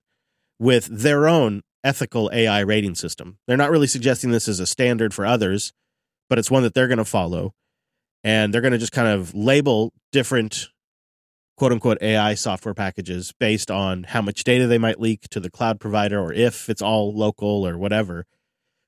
[0.59, 3.37] with their own ethical AI rating system.
[3.47, 5.73] They're not really suggesting this as a standard for others,
[6.29, 7.53] but it's one that they're going to follow.
[8.23, 10.67] And they're going to just kind of label different
[11.59, 15.51] quote unquote AI software packages based on how much data they might leak to the
[15.51, 18.25] cloud provider or if it's all local or whatever.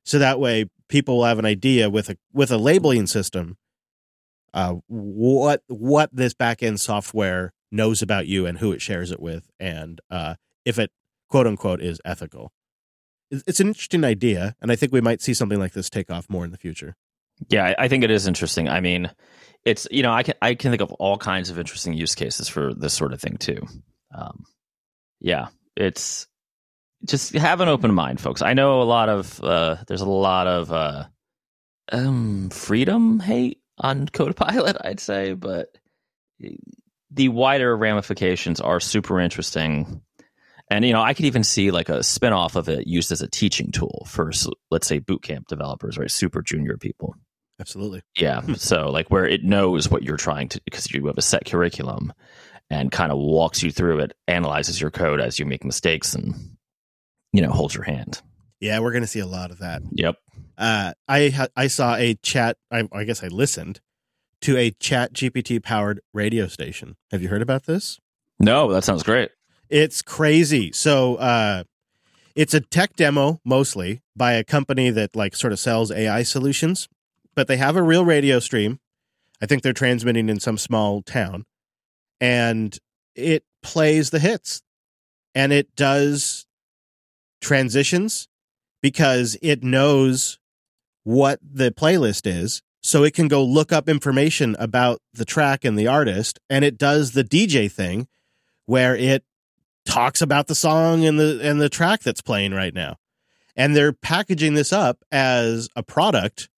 [0.05, 3.57] So that way people will have an idea with a with a labeling system
[4.53, 9.49] uh, what what this backend software knows about you and who it shares it with
[9.59, 10.91] and uh, if it
[11.29, 12.53] quote unquote is ethical.
[13.29, 16.29] It's an interesting idea, and I think we might see something like this take off
[16.29, 16.95] more in the future.
[17.47, 18.67] Yeah, I think it is interesting.
[18.67, 19.09] I mean,
[19.65, 22.47] it's you know I can I can think of all kinds of interesting use cases
[22.47, 23.61] for this sort of thing too.
[24.13, 24.45] Um,
[25.19, 26.27] yeah, it's
[27.05, 28.41] just have an open mind, folks.
[28.41, 31.05] I know a lot of uh, there's a lot of uh,
[31.91, 35.77] um, freedom hate on Codepilot, I'd say, but
[37.11, 40.01] the wider ramifications are super interesting.
[40.69, 43.27] And you know, I could even see like a spinoff of it used as a
[43.27, 44.31] teaching tool for,
[44.69, 46.09] let's say, bootcamp developers, right?
[46.09, 47.15] Super junior people.
[47.61, 48.01] Absolutely.
[48.17, 48.41] Yeah.
[48.55, 52.11] So like where it knows what you're trying to because you have a set curriculum
[52.69, 56.57] and kind of walks you through it, analyzes your code as you make mistakes and
[57.33, 58.21] you know, holds your hand.
[58.59, 59.81] Yeah, we're going to see a lot of that.
[59.91, 60.17] Yep.
[60.57, 62.57] Uh, I I saw a chat.
[62.69, 63.79] I, I guess I listened
[64.41, 66.97] to a Chat GPT powered radio station.
[67.11, 67.99] Have you heard about this?
[68.39, 69.31] No, that sounds great.
[69.69, 70.71] It's crazy.
[70.73, 71.63] So, uh,
[72.35, 76.87] it's a tech demo mostly by a company that like sort of sells AI solutions
[77.35, 78.79] but they have a real radio stream.
[79.41, 81.45] I think they're transmitting in some small town,
[82.19, 82.77] and
[83.15, 84.61] it plays the hits,
[85.33, 86.45] and it does
[87.41, 88.27] transitions
[88.81, 90.39] because it knows
[91.03, 95.77] what the playlist is so it can go look up information about the track and
[95.77, 98.07] the artist and it does the DJ thing
[98.65, 99.23] where it
[99.85, 102.97] talks about the song and the and the track that's playing right now.
[103.55, 106.49] And they're packaging this up as a product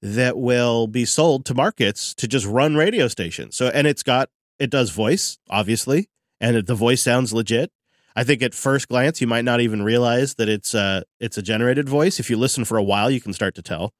[0.00, 3.56] that will be sold to markets to just run radio stations.
[3.56, 6.08] So, and it's got, it does voice, obviously,
[6.40, 7.72] and the voice sounds legit.
[8.14, 11.38] I think at first glance, you might not even realize that it's a, uh, it's
[11.38, 12.18] a generated voice.
[12.18, 13.92] If you listen for a while, you can start to tell.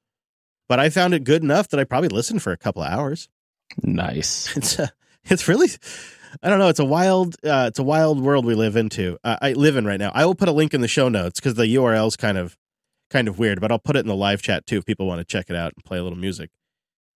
[0.67, 3.29] But I found it good enough that I probably listened for a couple of hours.
[3.81, 4.55] Nice.
[4.57, 4.87] It's, a, uh,
[5.25, 5.69] it's really,
[6.43, 6.69] I don't know.
[6.69, 9.17] It's a wild, uh, it's a wild world we live into.
[9.23, 10.11] Uh, I live in right now.
[10.13, 12.57] I will put a link in the show notes because the URL is kind of
[13.09, 15.19] kind of weird, but I'll put it in the live chat too if people want
[15.19, 16.49] to check it out and play a little music.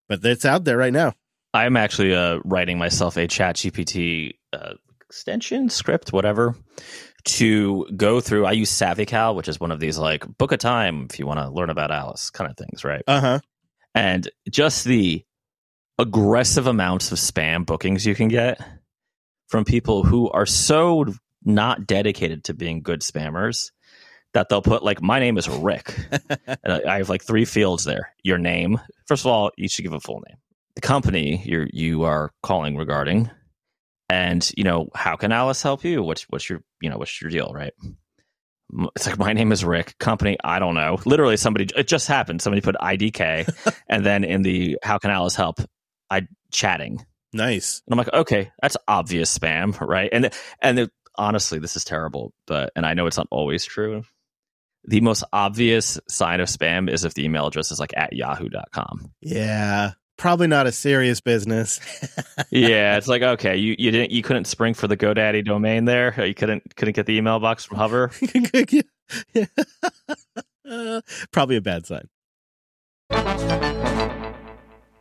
[0.09, 1.13] But it's out there right now.
[1.53, 6.55] I'm actually uh, writing myself a Chat GPT uh, extension script, whatever,
[7.25, 8.45] to go through.
[8.45, 11.39] I use SavvyCal, which is one of these like book a time if you want
[11.39, 13.03] to learn about Alice kind of things, right?
[13.07, 13.39] Uh huh.
[13.93, 15.23] And just the
[15.99, 18.59] aggressive amounts of spam bookings you can get
[19.47, 21.05] from people who are so
[21.45, 23.69] not dedicated to being good spammers
[24.33, 25.95] that they'll put like my name is Rick.
[26.63, 28.13] and I have like three fields there.
[28.23, 28.79] Your name.
[29.07, 30.37] First of all, you should give a full name.
[30.75, 33.29] The company you you are calling regarding,
[34.09, 36.01] and you know how can Alice help you?
[36.03, 37.73] What's what's your you know what's your deal, right?
[38.95, 39.97] It's like my name is Rick.
[39.99, 40.97] Company, I don't know.
[41.05, 42.41] Literally, somebody it just happened.
[42.41, 45.59] Somebody put IDK, and then in the how can Alice help?
[46.09, 47.05] I chatting.
[47.33, 47.81] Nice.
[47.87, 50.09] And I'm like, okay, that's obvious spam, right?
[50.11, 54.03] And and the, honestly, this is terrible, but and I know it's not always true
[54.85, 59.11] the most obvious sign of spam is if the email address is like at yahoo.com.
[59.21, 59.91] Yeah.
[60.17, 61.79] Probably not a serious business.
[62.51, 66.13] yeah, it's like okay, you, you didn't you couldn't spring for the GoDaddy domain there.
[66.25, 68.11] You couldn't couldn't get the email box from Hover.
[69.33, 69.45] yeah.
[70.69, 72.07] uh, probably a bad sign.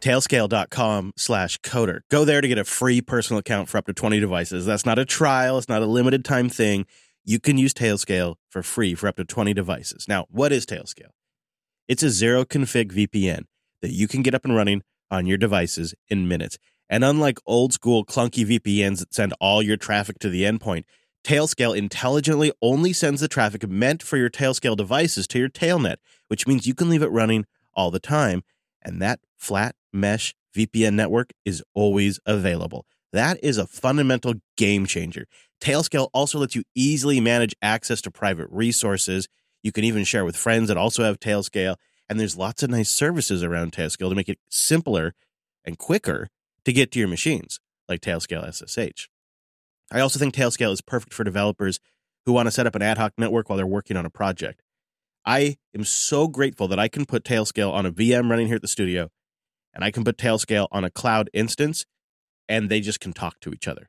[0.01, 2.01] Tailscale.com slash coder.
[2.11, 4.65] Go there to get a free personal account for up to 20 devices.
[4.65, 6.87] That's not a trial, it's not a limited time thing
[7.25, 10.07] you can use Tailscale for free for up to 20 devices.
[10.09, 11.13] Now, what is Tailscale?
[11.89, 13.45] It's a zero config VPN
[13.81, 16.59] that you can get up and running on your devices in minutes.
[16.89, 20.85] And unlike old school clunky VPNs that send all your traffic to the endpoint,
[21.25, 25.97] Tailscale intelligently only sends the traffic meant for your Tailscale devices to your Tailnet,
[26.29, 28.43] which means you can leave it running all the time.
[28.83, 32.87] And that flat mesh VPN network is always available.
[33.13, 35.27] That is a fundamental game changer.
[35.63, 39.29] Tailscale also lets you easily manage access to private resources.
[39.63, 41.77] You can even share with friends that also have Tailscale.
[42.09, 45.15] And there's lots of nice services around Tailscale to make it simpler
[45.65, 46.29] and quicker
[46.65, 49.09] to get to your machines, like Tailscale SSH.
[49.93, 51.79] I also think Tailscale is perfect for developers
[52.27, 54.63] who want to set up an ad hoc network while they're working on a project.
[55.25, 58.63] I am so grateful that I can put Tailscale on a VM running here at
[58.63, 59.11] the studio,
[59.73, 61.87] and I can put Tailscale on a cloud instance,
[62.49, 63.89] and they just can talk to each other.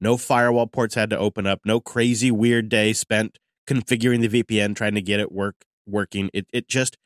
[0.00, 1.60] No firewall ports had to open up.
[1.64, 6.30] No crazy weird day spent configuring the VPN trying to get it work working.
[6.32, 6.96] It it just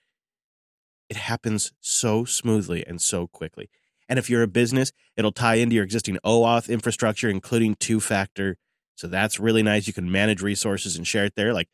[1.08, 3.68] it happens so smoothly and so quickly.
[4.08, 8.56] And if you're a business, it'll tie into your existing OAuth infrastructure, including two factor.
[8.96, 9.86] So that's really nice.
[9.86, 11.54] You can manage resources and share it there.
[11.54, 11.68] Like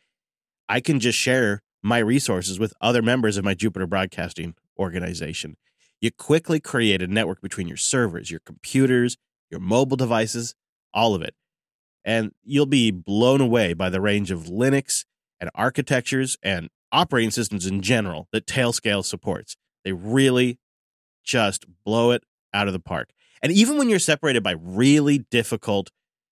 [0.69, 5.57] I can just share my resources with other members of my Jupiter Broadcasting organization.
[6.01, 9.17] You quickly create a network between your servers, your computers,
[9.51, 10.55] your mobile devices,
[10.97, 11.35] all of it.
[12.05, 15.05] And you'll be blown away by the range of Linux
[15.39, 19.57] and architectures and operating systems in general that Tailscale supports.
[19.85, 20.59] They really
[21.23, 23.11] just blow it out of the park.
[23.43, 25.91] And even when you're separated by really difficult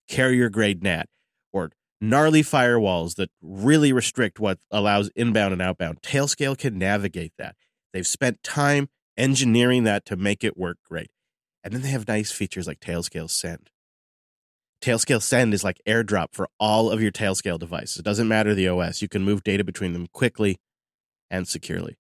[0.09, 1.09] carrier grade NAT
[1.53, 7.57] or gnarly firewalls that really restrict what allows inbound and outbound, Tailscale can navigate that.
[7.92, 11.11] They've spent time engineering that to make it work great.
[11.62, 13.70] And then they have nice features like Tailscale Send.
[14.81, 17.99] Tailscale Send is like airdrop for all of your Tailscale devices.
[17.99, 19.01] It doesn't matter the OS.
[19.01, 20.59] You can move data between them quickly
[21.31, 21.97] and securely.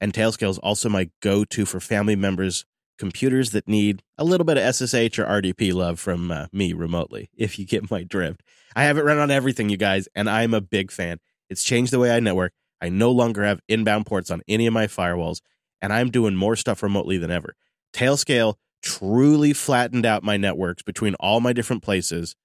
[0.00, 2.64] And Tailscale is also my go to for family members'
[2.98, 7.30] computers that need a little bit of SSH or RDP love from uh, me remotely,
[7.36, 8.42] if you get my drift.
[8.74, 11.18] I have it run on everything, you guys, and I'm a big fan.
[11.48, 12.52] It's changed the way I network.
[12.80, 15.40] I no longer have inbound ports on any of my firewalls,
[15.80, 17.54] and I'm doing more stuff remotely than ever.
[17.92, 18.54] Tailscale
[18.86, 22.36] truly flattened out my networks between all my different places,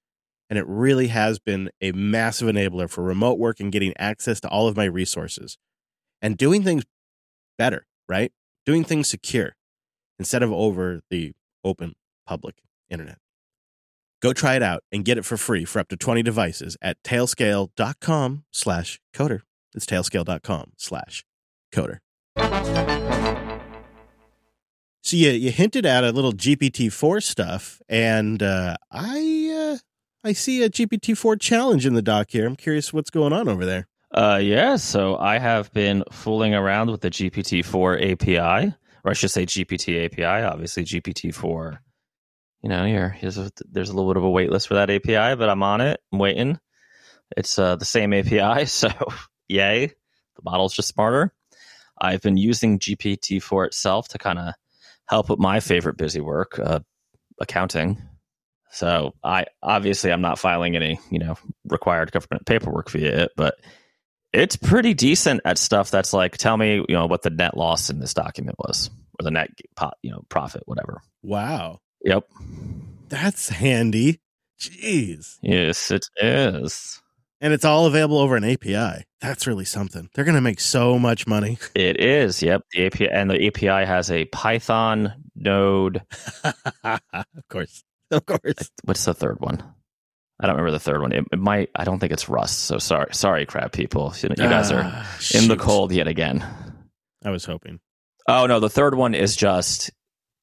[0.49, 4.49] and it really has been a massive enabler for remote work and getting access to
[4.49, 5.57] all of my resources
[6.21, 6.83] and doing things
[7.57, 8.31] better, right?
[8.65, 9.55] Doing things secure
[10.17, 11.93] instead of over the open
[12.27, 12.55] public
[12.89, 13.17] internet.
[14.21, 16.97] Go try it out and get it for free for up to 20 devices at
[17.03, 19.41] tailscale.com slash coder.
[19.73, 21.23] It's tailscale.com slash
[21.73, 21.99] coder.
[25.11, 29.77] So you, you hinted at a little GPT-4 stuff, and uh, I uh,
[30.25, 32.47] I see a GPT-4 challenge in the doc here.
[32.47, 33.89] I'm curious what's going on over there.
[34.13, 39.31] Uh, yeah, so I have been fooling around with the GPT-4 API, or I should
[39.31, 40.45] say GPT API.
[40.45, 41.79] Obviously, GPT-4.
[42.61, 44.89] You know, you're, there's a, there's a little bit of a wait list for that
[44.89, 45.99] API, but I'm on it.
[46.13, 46.57] I'm waiting.
[47.35, 48.87] It's uh, the same API, so
[49.49, 49.87] yay.
[49.87, 51.33] The model's just smarter.
[51.99, 54.53] I've been using GPT-4 itself to kind of
[55.07, 56.79] help with my favorite busy work, uh,
[57.39, 58.01] accounting.
[58.71, 61.35] So I obviously I'm not filing any you know
[61.65, 63.55] required government paperwork via it, but
[64.33, 67.89] it's pretty decent at stuff that's like tell me you know what the net loss
[67.89, 71.01] in this document was or the net pot you know profit whatever.
[71.21, 71.79] Wow.
[72.03, 72.23] Yep.
[73.09, 74.21] That's handy.
[74.59, 75.37] Jeez.
[75.41, 77.01] Yes, it is.
[77.43, 79.03] And it's all available over an API.
[79.19, 80.09] That's really something.
[80.13, 81.57] They're going to make so much money.
[81.75, 82.43] It is.
[82.43, 82.61] Yep.
[82.71, 86.03] The API and the API has a Python node.
[86.83, 86.99] of
[87.49, 87.83] course.
[88.11, 88.69] Of course.
[88.83, 89.63] What's the third one?
[90.39, 91.11] I don't remember the third one.
[91.11, 91.69] It, it might.
[91.75, 92.61] I don't think it's Rust.
[92.65, 94.13] So sorry, sorry, crab people.
[94.21, 96.43] You guys are Ah, in the cold yet again.
[97.23, 97.79] I was hoping.
[98.27, 99.91] Oh no, the third one is just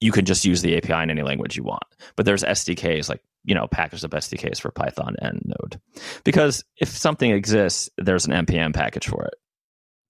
[0.00, 1.82] you can just use the API in any language you want.
[2.16, 5.80] But there's SDKs like you know package the best SDKs for Python and Node
[6.24, 9.34] because if something exists, there's an npm package for it.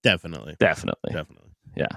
[0.02, 0.56] Definitely.
[0.58, 1.12] Definitely.
[1.12, 1.50] Definitely.
[1.76, 1.88] Yeah.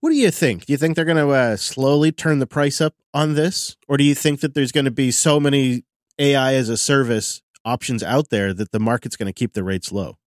[0.00, 0.66] What do you think?
[0.66, 3.76] Do you think they're going to uh, slowly turn the price up on this?
[3.88, 5.84] Or do you think that there's going to be so many
[6.18, 9.90] AI as a service options out there that the market's going to keep the rates
[9.90, 10.18] low?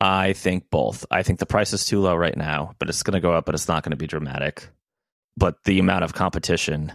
[0.00, 1.04] I think both.
[1.10, 3.44] I think the price is too low right now, but it's going to go up,
[3.44, 4.68] but it's not going to be dramatic.
[5.36, 6.92] But the amount of competition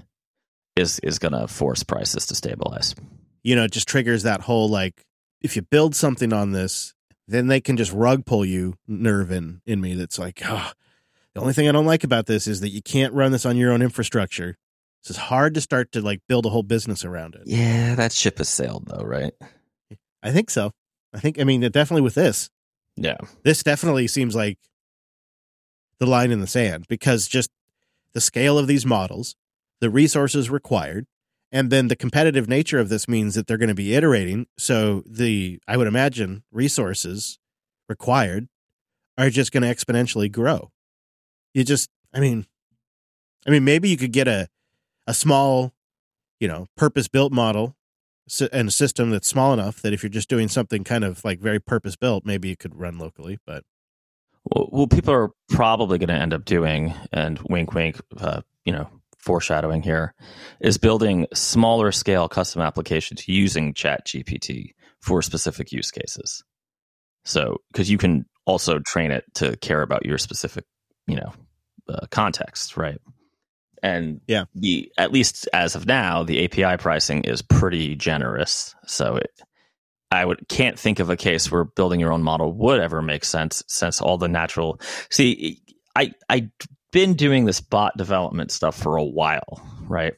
[0.77, 2.95] is is going to force prices to stabilize.
[3.43, 5.05] You know, it just triggers that whole like,
[5.41, 6.93] if you build something on this,
[7.27, 10.71] then they can just rug pull you nerve in, in me that's like, oh,
[11.33, 13.57] the only thing I don't like about this is that you can't run this on
[13.57, 14.57] your own infrastructure.
[15.01, 17.41] It's just hard to start to like build a whole business around it.
[17.45, 19.33] Yeah, that ship has sailed though, right?
[20.23, 20.71] I think so.
[21.13, 22.49] I think, I mean, definitely with this,
[22.95, 23.17] Yeah.
[23.43, 24.57] this definitely seems like
[25.99, 27.49] the line in the sand because just
[28.13, 29.35] the scale of these models,
[29.79, 31.05] the resources required,
[31.51, 34.47] And then the competitive nature of this means that they're going to be iterating.
[34.57, 37.39] So the, I would imagine, resources
[37.87, 38.47] required
[39.17, 40.71] are just going to exponentially grow.
[41.53, 42.45] You just, I mean,
[43.45, 44.49] I mean, maybe you could get a,
[45.07, 45.73] a small,
[46.39, 47.75] you know, purpose built model
[48.51, 51.39] and a system that's small enough that if you're just doing something kind of like
[51.39, 53.39] very purpose built, maybe it could run locally.
[53.45, 53.63] But
[54.51, 58.89] well people are probably going to end up doing, and wink, wink, uh, you know,
[59.17, 60.13] foreshadowing here,
[60.59, 66.43] is building smaller scale custom applications using Chat GPT for specific use cases.
[67.25, 70.65] So, because you can also train it to care about your specific,
[71.07, 71.33] you know,
[71.89, 72.99] uh, context, right?
[73.83, 78.75] And yeah, the at least as of now, the API pricing is pretty generous.
[78.87, 79.31] So it,
[80.09, 83.25] I would can't think of a case where building your own model would ever make
[83.25, 84.79] sense, since all the natural.
[85.11, 85.61] See,
[85.95, 86.49] I I
[86.97, 90.15] been doing this bot development stuff for a while, right?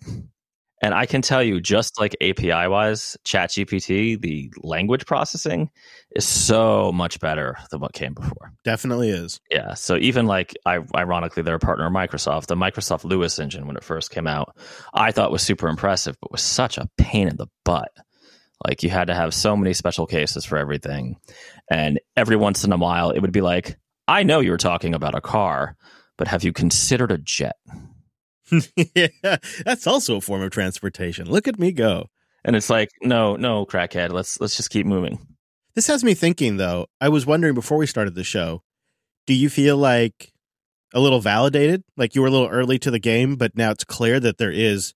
[0.81, 5.71] And I can tell you, just like API wise, ChatGPT, the language processing
[6.15, 8.53] is so much better than what came before.
[8.63, 9.41] Definitely is.
[9.51, 9.73] Yeah.
[9.73, 12.45] So even like, I, ironically, they're a partner Microsoft.
[12.45, 14.55] The Microsoft LUIS engine, when it first came out,
[14.93, 17.91] I thought was super impressive, but was such a pain in the butt.
[18.65, 21.17] Like you had to have so many special cases for everything,
[21.69, 23.77] and every once in a while, it would be like,
[24.07, 25.77] "I know you were talking about a car,
[26.19, 27.55] but have you considered a jet?"
[28.95, 31.29] yeah, that's also a form of transportation.
[31.29, 32.05] Look at me go.
[32.43, 34.11] And it's like, no, no, crackhead.
[34.11, 35.19] Let's let's just keep moving.
[35.75, 36.85] This has me thinking though.
[37.01, 38.61] I was wondering before we started the show,
[39.25, 40.31] do you feel like
[40.93, 41.83] a little validated?
[41.97, 44.51] Like you were a little early to the game, but now it's clear that there
[44.51, 44.93] is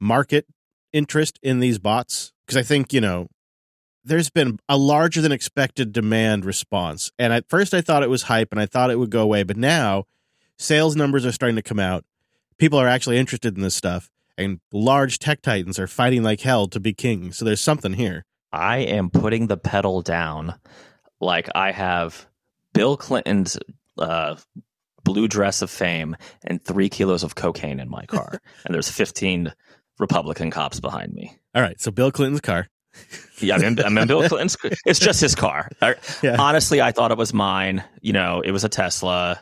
[0.00, 0.46] market
[0.92, 2.32] interest in these bots?
[2.46, 3.28] Because I think, you know,
[4.02, 7.10] there's been a larger than expected demand response.
[7.18, 9.42] And at first I thought it was hype and I thought it would go away,
[9.42, 10.04] but now
[10.60, 12.04] sales numbers are starting to come out
[12.60, 16.68] people are actually interested in this stuff, and large tech titans are fighting like hell
[16.68, 17.32] to be king.
[17.32, 18.24] So there's something here.
[18.52, 20.54] I am putting the pedal down
[21.20, 22.26] like I have
[22.72, 23.58] Bill Clinton's
[23.98, 24.36] uh,
[25.02, 29.52] blue dress of fame and three kilos of cocaine in my car, and there's 15
[29.98, 31.36] Republican cops behind me.
[31.54, 32.68] All right, so Bill Clinton's car.
[33.38, 34.56] yeah, I'm in, I'm in Bill Clinton's.
[34.84, 35.70] It's just his car.
[36.22, 36.36] Yeah.
[36.38, 37.82] Honestly, I thought it was mine.
[38.02, 39.40] You know, it was a Tesla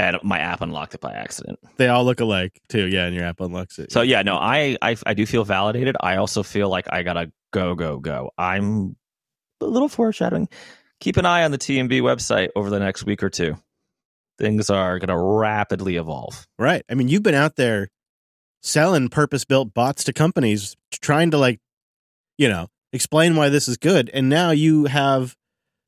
[0.00, 1.58] and my app unlocked it by accident.
[1.76, 2.86] They all look alike too.
[2.86, 3.92] Yeah, and your app unlocks it.
[3.92, 5.96] So yeah, no, I, I I do feel validated.
[6.00, 8.30] I also feel like I gotta go go go.
[8.38, 8.96] I'm
[9.60, 10.48] a little foreshadowing.
[11.00, 13.56] Keep an eye on the TMB website over the next week or two.
[14.38, 16.46] Things are gonna rapidly evolve.
[16.58, 16.82] Right.
[16.88, 17.88] I mean, you've been out there
[18.62, 21.60] selling purpose built bots to companies, trying to like,
[22.38, 25.36] you know, explain why this is good, and now you have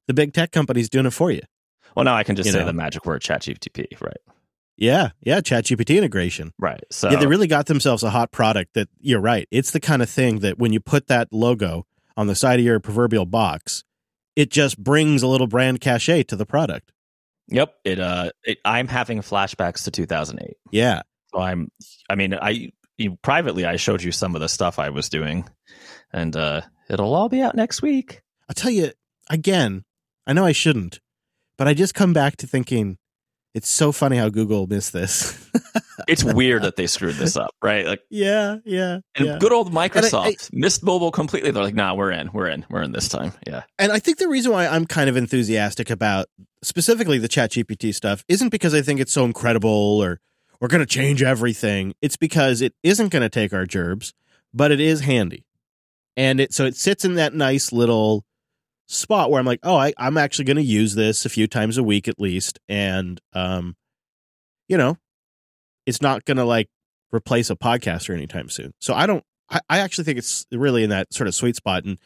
[0.06, 1.40] the big tech companies doing it for you.
[1.94, 2.66] Well, now I can just you say know.
[2.66, 4.16] the magic word ChatGPT, right?
[4.76, 6.52] Yeah, yeah, ChatGPT integration.
[6.58, 6.82] Right.
[6.90, 9.46] So yeah, they really got themselves a hot product that you're right.
[9.50, 11.86] It's the kind of thing that when you put that logo
[12.16, 13.84] on the side of your proverbial box,
[14.34, 16.90] it just brings a little brand cachet to the product.
[17.48, 17.74] Yep.
[17.84, 20.56] It uh it, I'm having flashbacks to 2008.
[20.70, 21.02] Yeah.
[21.32, 21.70] So I'm
[22.08, 25.48] I mean, I you, privately I showed you some of the stuff I was doing
[26.12, 28.22] and uh it'll all be out next week.
[28.48, 28.92] I'll tell you
[29.28, 29.84] again,
[30.26, 31.00] I know I shouldn't,
[31.62, 32.98] but I just come back to thinking
[33.54, 35.48] it's so funny how Google missed this.
[36.08, 37.86] it's weird that they screwed this up, right?
[37.86, 38.98] Like, yeah, yeah.
[39.14, 39.38] And yeah.
[39.38, 41.52] good old Microsoft I, I, missed mobile completely.
[41.52, 43.32] They're like, nah, we're in, we're in, we're in this time.
[43.46, 43.62] Yeah.
[43.78, 46.26] And I think the reason why I'm kind of enthusiastic about
[46.64, 50.18] specifically the Chat GPT stuff isn't because I think it's so incredible or
[50.58, 51.94] we're going to change everything.
[52.02, 54.14] It's because it isn't going to take our gerbs,
[54.52, 55.44] but it is handy.
[56.16, 58.24] And it so it sits in that nice little
[58.92, 61.78] spot where I'm like, oh, I, I'm actually going to use this a few times
[61.78, 63.76] a week at least, and um,
[64.68, 64.98] you know,
[65.86, 66.68] it's not going to like
[67.12, 68.74] replace a podcaster anytime soon.
[68.80, 69.24] So I don't.
[69.50, 71.84] I, I actually think it's really in that sort of sweet spot.
[71.84, 71.98] And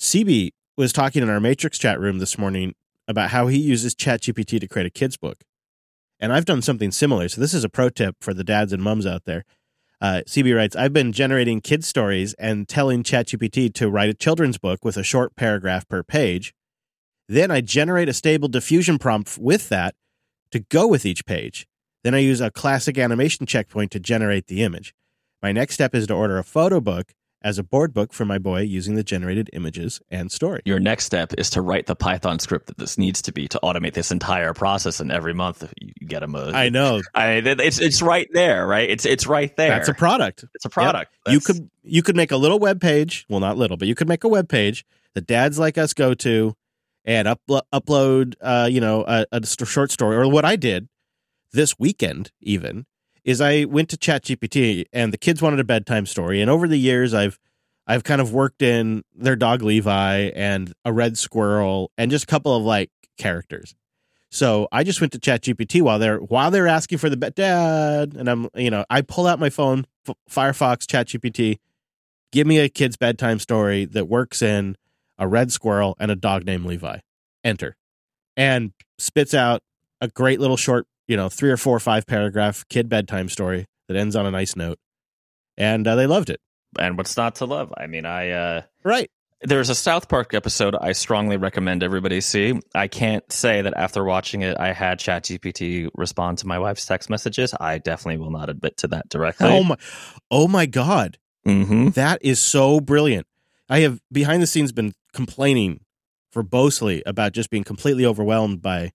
[0.00, 2.74] CB was talking in our Matrix chat room this morning
[3.06, 5.44] about how he uses ChatGPT to create a kids book,
[6.20, 7.28] and I've done something similar.
[7.28, 9.44] So this is a pro tip for the dads and mums out there.
[10.04, 14.58] Uh, CB writes, I've been generating kid stories and telling ChatGPT to write a children's
[14.58, 16.52] book with a short paragraph per page.
[17.26, 19.94] Then I generate a stable diffusion prompt with that
[20.50, 21.66] to go with each page.
[22.02, 24.92] Then I use a classic animation checkpoint to generate the image.
[25.42, 27.14] My next step is to order a photo book
[27.44, 30.62] as a board book for my boy using the generated images and story.
[30.64, 33.60] Your next step is to write the Python script that this needs to be to
[33.62, 34.98] automate this entire process.
[34.98, 36.50] And every month you get them a.
[36.52, 37.02] I know.
[37.14, 38.88] I it's it's right there, right?
[38.88, 39.70] It's it's right there.
[39.70, 40.44] That's a product.
[40.54, 41.14] It's a product.
[41.26, 41.32] Yep.
[41.34, 43.26] You could you could make a little web page.
[43.28, 46.14] Well, not little, but you could make a web page that dads like us go
[46.14, 46.56] to
[47.04, 50.88] and up, upload, uh, you know, a, a short story or what I did
[51.52, 52.86] this weekend even
[53.24, 56.78] is I went to ChatGPT and the kids wanted a bedtime story, and over the
[56.78, 57.38] years I've
[57.86, 62.26] I've kind of worked in their dog Levi and a red squirrel and just a
[62.26, 63.74] couple of like characters.
[64.30, 68.14] So I just went to ChatGPT while they're while they're asking for the bed, Dad,
[68.14, 71.58] and I'm you know I pull out my phone, F- Firefox, ChatGPT,
[72.32, 74.76] give me a kid's bedtime story that works in
[75.18, 76.98] a red squirrel and a dog named Levi.
[77.44, 77.76] Enter,
[78.36, 79.62] and spits out
[80.00, 83.66] a great little short, you know, three or four or five paragraph kid bedtime story
[83.88, 84.78] that ends on a nice note,
[85.56, 86.40] and uh, they loved it.
[86.78, 87.72] And what's not to love?
[87.76, 89.10] I mean, I uh, Right.
[89.42, 92.58] there's a South Park episode I strongly recommend everybody see.
[92.74, 97.08] I can't say that after watching it, I had ChatGPT respond to my wife's text
[97.10, 97.54] messages.
[97.60, 99.48] I definitely will not admit to that directly.
[99.50, 99.76] Oh my,
[100.30, 101.18] oh my God.
[101.44, 103.26] hmm That is so brilliant.
[103.68, 105.80] I have behind the scenes been complaining
[106.34, 108.90] verbosely about just being completely overwhelmed by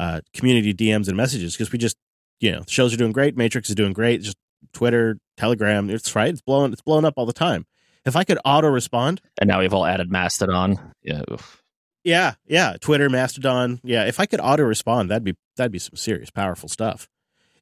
[0.00, 1.96] uh, community DMs and messages because we just,
[2.40, 4.36] you know, shows are doing great, Matrix is doing great, just
[4.72, 7.66] Twitter, Telegram, it's right, it's blowing, it's blowing up all the time.
[8.06, 10.94] If I could auto respond, And now we've all added Mastodon.
[11.02, 11.20] Yeah.
[11.30, 11.62] oof.
[12.02, 15.96] yeah, yeah, Twitter, Mastodon, yeah, if I could auto respond, that'd be that'd be some
[15.96, 17.06] serious, powerful stuff.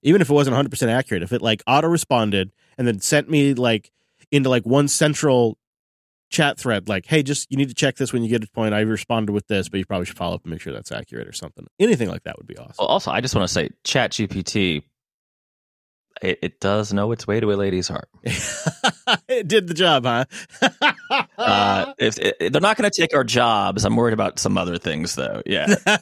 [0.03, 3.29] Even if it wasn't 100 percent accurate, if it like auto responded and then sent
[3.29, 3.91] me like
[4.31, 5.59] into like one central
[6.31, 8.75] chat thread, like, hey, just you need to check this when you get a point.
[8.75, 11.27] I responded with this, but you probably should follow up and make sure that's accurate
[11.27, 11.67] or something.
[11.79, 12.75] Anything like that would be awesome.
[12.79, 14.83] Well, also, I just want to say ChatGPT,
[16.23, 18.09] it, it does know its way to a lady's heart.
[19.29, 20.25] it did the job, huh?
[21.39, 24.77] Uh, if, if they're not going to take our jobs, I'm worried about some other
[24.77, 25.41] things, though.
[25.47, 25.73] Yeah.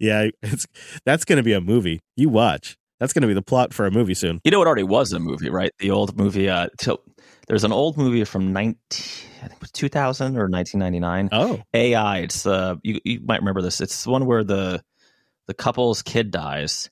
[0.00, 0.66] yeah, it's
[1.04, 2.00] that's going to be a movie.
[2.16, 2.76] You watch.
[2.98, 4.40] That's going to be the plot for a movie soon.
[4.44, 5.72] You know, it already was a movie, right?
[5.78, 6.48] The old movie.
[6.48, 6.68] Uh,
[7.46, 8.78] there's an old movie from 19,
[9.38, 11.28] I think it was 2000 or 1999.
[11.32, 12.18] Oh, AI.
[12.18, 13.80] It's uh, you, you might remember this.
[13.80, 14.82] It's the one where the
[15.48, 16.90] the couple's kid dies,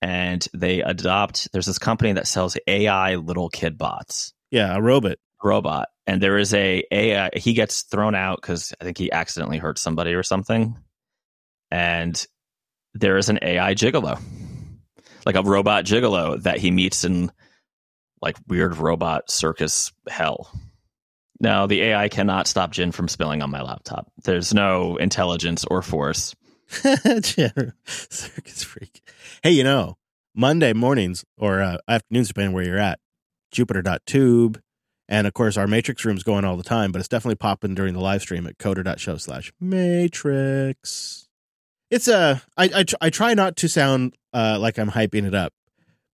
[0.00, 1.48] and they adopt.
[1.52, 5.18] There's this company that sells AI little kid bots, yeah, a robot.
[5.42, 7.30] robot, and there is a AI.
[7.36, 10.76] He gets thrown out because I think he accidentally hurt somebody or something,
[11.70, 12.26] and
[12.94, 14.20] there is an AI gigolo,
[15.24, 17.30] like a robot gigolo that he meets in
[18.22, 20.50] like weird robot circus hell.
[21.40, 24.10] Now, the AI cannot stop Jin from spilling on my laptop.
[24.22, 26.34] There's no intelligence or force.
[26.68, 29.02] Circus freak.
[29.42, 29.96] Hey, you know,
[30.34, 33.00] Monday mornings or uh, afternoons, depending where you're at,
[33.50, 34.60] Jupiter.tube.
[35.08, 37.92] And of course, our Matrix room's going all the time, but it's definitely popping during
[37.92, 41.28] the live stream at coder.show slash Matrix.
[41.90, 45.34] It's a, I, I, tr- I try not to sound uh, like I'm hyping it
[45.34, 45.52] up,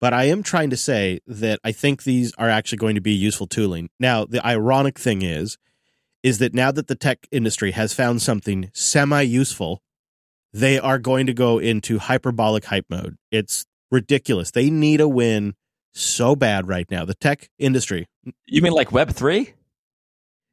[0.00, 3.12] but I am trying to say that I think these are actually going to be
[3.12, 3.90] useful tooling.
[3.98, 5.58] Now, the ironic thing is,
[6.22, 9.82] is that now that the tech industry has found something semi useful,
[10.52, 13.16] they are going to go into hyperbolic hype mode.
[13.30, 14.50] It's ridiculous.
[14.50, 15.54] They need a win
[15.92, 17.04] so bad right now.
[17.04, 18.06] The tech industry.
[18.46, 19.54] You mean like Web three?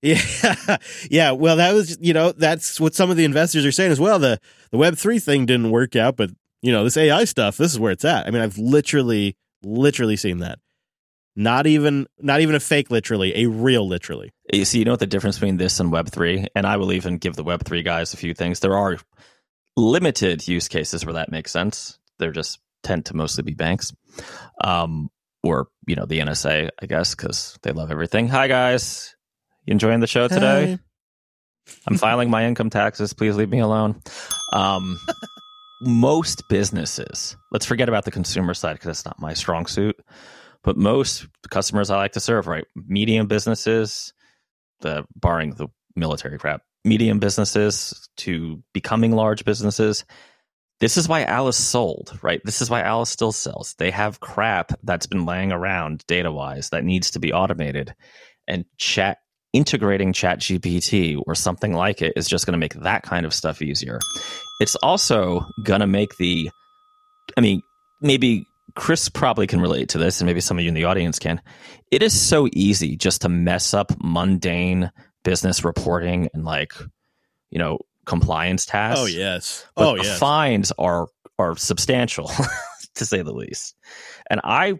[0.01, 0.77] Yeah.
[1.09, 1.31] yeah.
[1.31, 4.19] Well, that was, you know, that's what some of the investors are saying as well.
[4.19, 4.39] The
[4.69, 6.29] the web three thing didn't work out, but
[6.65, 8.25] you know, this AI stuff, this is where it's at.
[8.25, 10.57] I mean, I've literally, literally seen that.
[11.35, 14.31] Not even not even a fake literally, a real literally.
[14.51, 16.93] You see, you know what the difference between this and Web three, and I will
[16.93, 18.61] even give the Web three guys a few things.
[18.61, 18.97] There are
[19.75, 21.99] limited use cases where that makes sense.
[22.17, 23.93] They're just tend to mostly be banks,
[24.63, 25.11] um,
[25.43, 28.29] or you know the NSA, I guess, because they love everything.
[28.29, 29.13] Hi guys,
[29.65, 30.79] you enjoying the show today?
[31.85, 33.13] I'm filing my income taxes.
[33.13, 34.01] Please leave me alone.
[34.53, 34.97] Um,
[35.85, 39.95] most businesses, let's forget about the consumer side because that's not my strong suit.
[40.63, 42.65] But most customers I like to serve, right?
[42.75, 44.13] Medium businesses,
[44.81, 50.05] the barring the military crap, medium businesses to becoming large businesses.
[50.79, 52.41] This is why Alice sold, right?
[52.43, 53.75] This is why Alice still sells.
[53.77, 57.93] They have crap that's been laying around data wise that needs to be automated.
[58.47, 59.19] And chat
[59.55, 63.33] integrating chat GPT or something like it is just going to make that kind of
[63.33, 63.99] stuff easier.
[64.59, 66.51] It's also going to make the,
[67.37, 67.61] I mean,
[68.01, 68.45] maybe
[68.75, 71.41] Chris probably can relate to this, and maybe some of you in the audience can.
[71.89, 74.91] It is so easy just to mess up mundane
[75.23, 76.73] business reporting and like,
[77.49, 78.99] you know, compliance tasks.
[78.99, 79.65] Oh yes.
[79.75, 80.19] But oh yes.
[80.19, 81.07] fines are
[81.39, 82.29] are substantial,
[82.95, 83.75] to say the least.
[84.29, 84.75] And I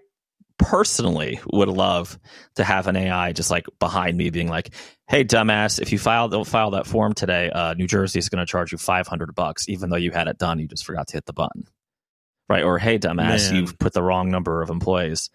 [0.58, 2.18] personally would love
[2.56, 4.74] to have an AI just like behind me being like,
[5.08, 8.46] "Hey, dumbass, if you file don't file that form today, uh, New Jersey is going
[8.46, 11.08] to charge you five hundred bucks, even though you had it done, you just forgot
[11.10, 11.66] to hit the button."
[12.48, 12.64] Right?
[12.64, 13.56] Or, "Hey, dumbass, Man.
[13.56, 15.30] you've put the wrong number of employees."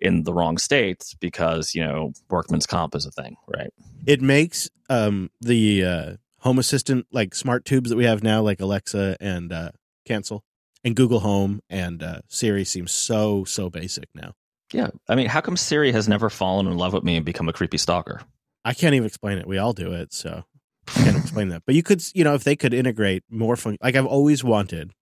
[0.00, 3.70] In the wrong state because you know workman's comp is a thing, right?
[4.06, 8.60] it makes um the uh home assistant like smart tubes that we have now like
[8.60, 9.72] alexa and uh
[10.06, 10.44] cancel
[10.84, 14.34] And Google Home and uh, Siri seem so so basic now.
[14.72, 17.48] Yeah, I mean, how come Siri has never fallen in love with me and become
[17.48, 18.20] a creepy stalker?
[18.64, 19.46] I can't even explain it.
[19.46, 20.44] We all do it, so
[20.88, 21.62] I can't explain that.
[21.64, 24.92] But you could, you know, if they could integrate more fun, like I've always wanted,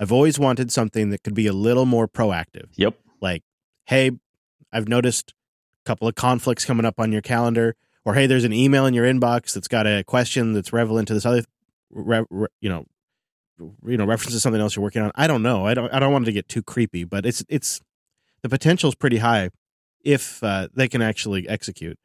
[0.00, 2.68] I've always wanted something that could be a little more proactive.
[2.76, 2.98] Yep.
[3.20, 3.42] Like,
[3.84, 4.12] hey,
[4.72, 5.34] I've noticed
[5.84, 7.76] a couple of conflicts coming up on your calendar,
[8.06, 11.14] or hey, there's an email in your inbox that's got a question that's relevant to
[11.14, 11.42] this other,
[11.90, 12.86] re, re, you know,
[13.86, 15.12] you know, references to something else you're working on.
[15.14, 15.66] I don't know.
[15.66, 15.92] I don't.
[15.92, 17.80] I don't want it to get too creepy, but it's it's
[18.44, 19.48] the potential is pretty high
[20.04, 21.98] if uh, they can actually execute.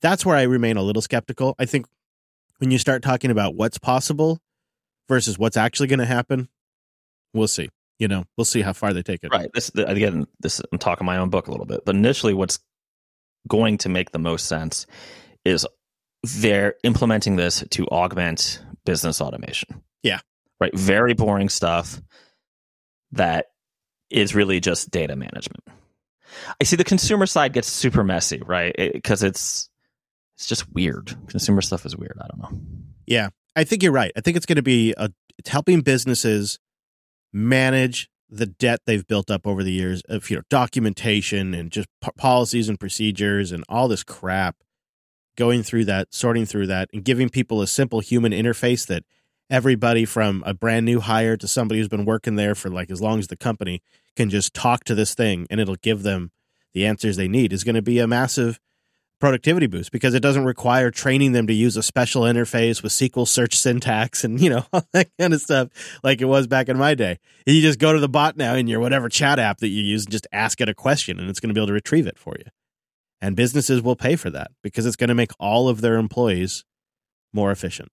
[0.00, 1.56] That's where I remain a little skeptical.
[1.58, 1.86] I think
[2.58, 4.38] when you start talking about what's possible
[5.08, 6.48] versus what's actually going to happen,
[7.34, 7.68] we'll see.
[7.98, 9.32] You know, we'll see how far they take it.
[9.32, 9.50] Right.
[9.52, 10.26] This again.
[10.38, 12.60] This I'm talking my own book a little bit, but initially, what's
[13.48, 14.86] going to make the most sense
[15.44, 15.66] is
[16.22, 19.82] they're implementing this to augment business automation.
[20.04, 20.20] Yeah.
[20.60, 20.74] Right.
[20.74, 22.00] Very boring stuff
[23.12, 23.46] that
[24.10, 25.64] is really just data management.
[26.60, 28.74] I see the consumer side gets super messy, right?
[28.76, 29.68] Because it, it's
[30.36, 31.14] it's just weird.
[31.28, 32.18] Consumer stuff is weird.
[32.20, 32.60] I don't know.
[33.06, 34.12] Yeah, I think you're right.
[34.16, 36.58] I think it's going to be a, it's helping businesses
[37.32, 41.88] manage the debt they've built up over the years of you know documentation and just
[42.00, 44.56] p- policies and procedures and all this crap.
[45.36, 49.04] Going through that, sorting through that, and giving people a simple human interface that
[49.50, 53.02] everybody from a brand new hire to somebody who's been working there for like as
[53.02, 53.82] long as the company
[54.16, 56.30] can just talk to this thing and it'll give them
[56.72, 58.60] the answers they need is going to be a massive
[59.20, 63.28] productivity boost because it doesn't require training them to use a special interface with SQL
[63.28, 65.68] search syntax and you know all that kind of stuff
[66.02, 67.18] like it was back in my day.
[67.44, 70.04] You just go to the bot now in your whatever chat app that you use
[70.04, 72.18] and just ask it a question and it's going to be able to retrieve it
[72.18, 72.46] for you.
[73.20, 76.64] And businesses will pay for that because it's going to make all of their employees
[77.34, 77.90] more efficient.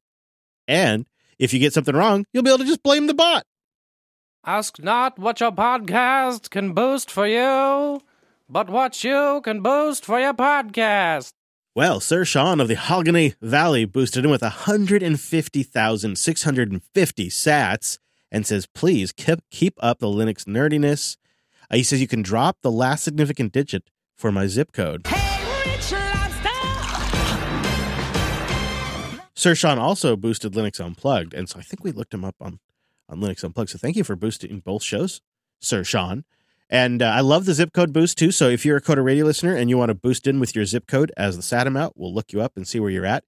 [0.67, 1.05] And
[1.39, 3.43] if you get something wrong, you'll be able to just blame the bot.
[4.45, 8.01] Ask not what your podcast can boost for you,
[8.49, 11.33] but what you can boost for your podcast.
[11.75, 17.99] Well, Sir Sean of the Hogany Valley boosted in with 150,650 sats
[18.31, 21.17] and says, please keep, keep up the Linux nerdiness.
[21.69, 23.83] Uh, he says you can drop the last significant digit
[24.17, 25.05] for my zip code.
[29.37, 32.57] Sir Sean also boosted Linux Unplugged, and so I think we looked him up on,
[33.07, 33.69] on Linux Unplugged.
[33.69, 35.21] So thank you for boosting both shows,
[35.61, 36.25] Sir Sean.
[36.71, 38.31] And uh, I love the zip code boost too.
[38.31, 40.65] So if you're a Coder Radio listener and you want to boost in with your
[40.65, 43.23] zip code as the SAT amount, we'll look you up and see where you're at.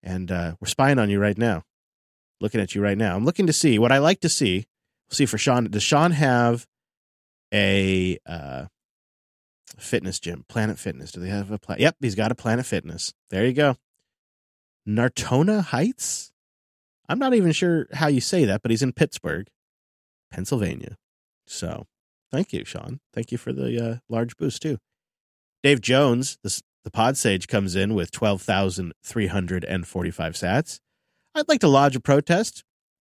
[0.00, 1.64] And uh, we're spying on you right now,
[2.40, 3.16] looking at you right now.
[3.16, 4.66] I'm looking to see what I like to see.
[5.10, 5.68] See for Sean.
[5.68, 6.68] Does Sean have
[7.52, 8.66] a uh,
[9.76, 11.10] fitness gym, Planet Fitness?
[11.10, 11.80] Do they have a plan?
[11.80, 13.12] Yep, he's got a Planet Fitness.
[13.30, 13.76] There you go.
[14.86, 16.30] Natrona Heights.
[17.08, 19.48] I'm not even sure how you say that, but he's in Pittsburgh,
[20.30, 20.96] Pennsylvania.
[21.46, 21.86] So
[22.32, 23.00] thank you, Sean.
[23.12, 24.78] Thank you for the uh, large boost, too.
[25.62, 30.80] Dave Jones, the, the pod sage, comes in with 12,345 sats.
[31.34, 32.64] I'd like to lodge a protest.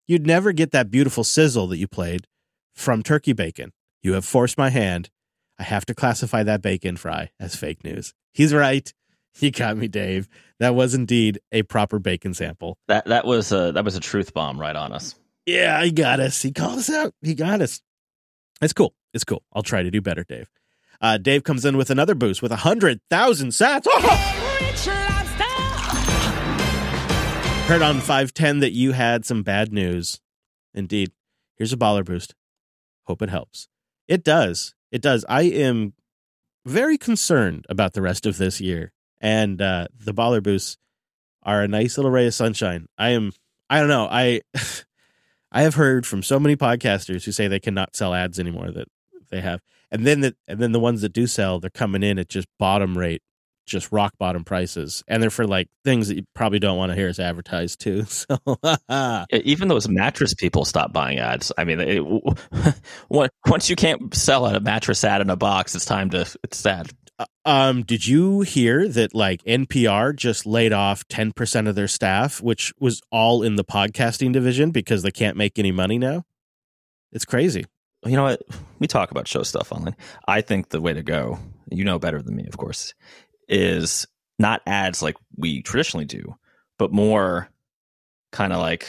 [0.08, 2.28] You'd never get that beautiful sizzle that you played
[2.74, 3.72] from turkey bacon.
[4.02, 5.10] You have forced my hand.
[5.58, 8.14] I have to classify that bacon fry as fake news.
[8.34, 8.94] He's right.
[9.40, 10.30] You got me, Dave.
[10.60, 12.78] That was indeed a proper bacon sample.
[12.88, 15.16] That that was a that was a truth bomb right on us.
[15.46, 16.42] Yeah, he got us.
[16.42, 17.14] He called us out.
[17.22, 17.82] He got us.
[18.62, 18.94] It's cool.
[19.14, 19.44] It's cool.
[19.52, 20.50] I'll try to do better, Dave.
[21.02, 23.88] Uh, Dave comes in with another boost with a hundred thousand sats.
[27.68, 30.22] Heard on five ten that you had some bad news.
[30.74, 31.12] Indeed.
[31.58, 32.36] Here's a baller boost.
[33.06, 33.68] Hope it helps.
[34.08, 34.76] It does.
[34.92, 35.26] It does.
[35.28, 35.94] I am
[36.66, 38.94] very concerned about the rest of this year
[39.24, 40.78] and uh, the baller boosts
[41.42, 42.86] are a nice little ray of sunshine.
[42.98, 43.32] I am
[43.70, 44.08] I don't know.
[44.12, 44.42] I
[45.52, 48.88] I have heard from so many podcasters who say they cannot sell ads anymore that
[49.32, 49.62] they have.
[49.90, 52.48] And then the and then the ones that do sell, they're coming in at just
[52.60, 53.22] bottom rate,
[53.66, 55.04] just rock bottom prices.
[55.08, 58.06] And they're for like things that you probably don't want to hear us advertised too.
[58.90, 61.52] So even those mattress people stop buying ads.
[61.58, 62.04] I mean, it,
[63.48, 66.92] once you can't sell a mattress ad in a box, it's time to it's sad.
[67.46, 72.74] Um, did you hear that like NPR just laid off 10% of their staff, which
[72.80, 76.26] was all in the podcasting division because they can't make any money now?
[77.12, 77.66] It's crazy.
[78.06, 78.42] You know what?
[78.80, 79.96] We talk about show stuff online.
[80.28, 81.40] I think the way to go,
[81.70, 82.94] you know better than me, of course,
[83.48, 84.06] is
[84.40, 86.36] not ads like we traditionally do,
[86.78, 87.50] but more
[88.32, 88.88] kind of like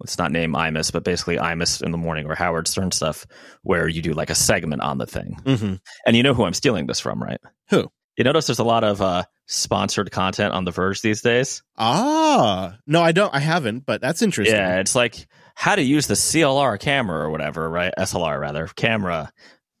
[0.00, 3.26] let's not named Imus, but basically Imus in the morning or Howard Stern stuff,
[3.62, 5.36] where you do like a segment on the thing.
[5.42, 5.74] Mm-hmm.
[6.06, 7.40] And you know who I'm stealing this from, right?
[7.70, 7.90] Who?
[8.16, 11.62] You notice there's a lot of uh, sponsored content on The Verge these days.
[11.76, 13.32] Ah, no, I don't.
[13.32, 14.56] I haven't, but that's interesting.
[14.56, 17.92] Yeah, it's like how to use the CLR camera or whatever, right?
[17.96, 19.32] SLR rather camera.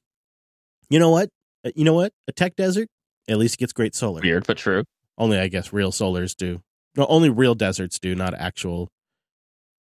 [0.89, 1.30] you know what?
[1.64, 2.14] Uh, You know what?
[2.28, 2.89] A tech desert
[3.28, 4.22] at least gets great solar.
[4.22, 4.84] Weird, but true.
[5.18, 6.62] Only I guess real solars do.
[6.95, 8.89] No, only real deserts do, not actual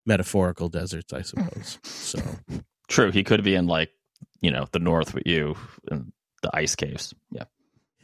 [0.05, 1.79] metaphorical deserts, I suppose.
[1.83, 2.19] So
[2.87, 3.11] True.
[3.11, 3.91] He could be in like,
[4.41, 5.55] you know, the north with you
[5.89, 6.11] and
[6.41, 7.13] the ice caves.
[7.31, 7.45] Yeah.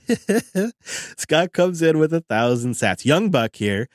[0.83, 3.05] Scott comes in with a thousand sats.
[3.05, 3.87] Young Buck here.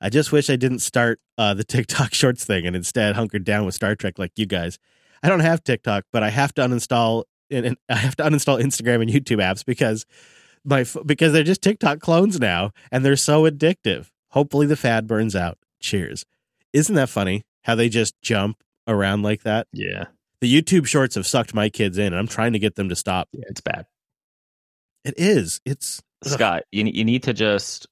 [0.00, 3.64] I just wish I didn't start uh, the TikTok shorts thing and instead hunkered down
[3.64, 4.78] with Star Trek like you guys.
[5.22, 8.62] I don't have TikTok, but I have to uninstall and, and I have to uninstall
[8.62, 10.06] Instagram and YouTube apps because
[10.64, 14.08] my because they're just TikTok clones now and they're so addictive.
[14.30, 15.58] Hopefully the fad burns out.
[15.80, 16.24] Cheers.
[16.72, 19.66] Isn't that funny how they just jump around like that?
[19.72, 20.06] Yeah.
[20.46, 22.94] The YouTube shorts have sucked my kids in and I'm trying to get them to
[22.94, 23.28] stop.
[23.32, 23.46] Yeah.
[23.48, 23.86] It's bad.
[25.04, 25.60] It is.
[25.64, 27.88] It's Scott, you, you need to just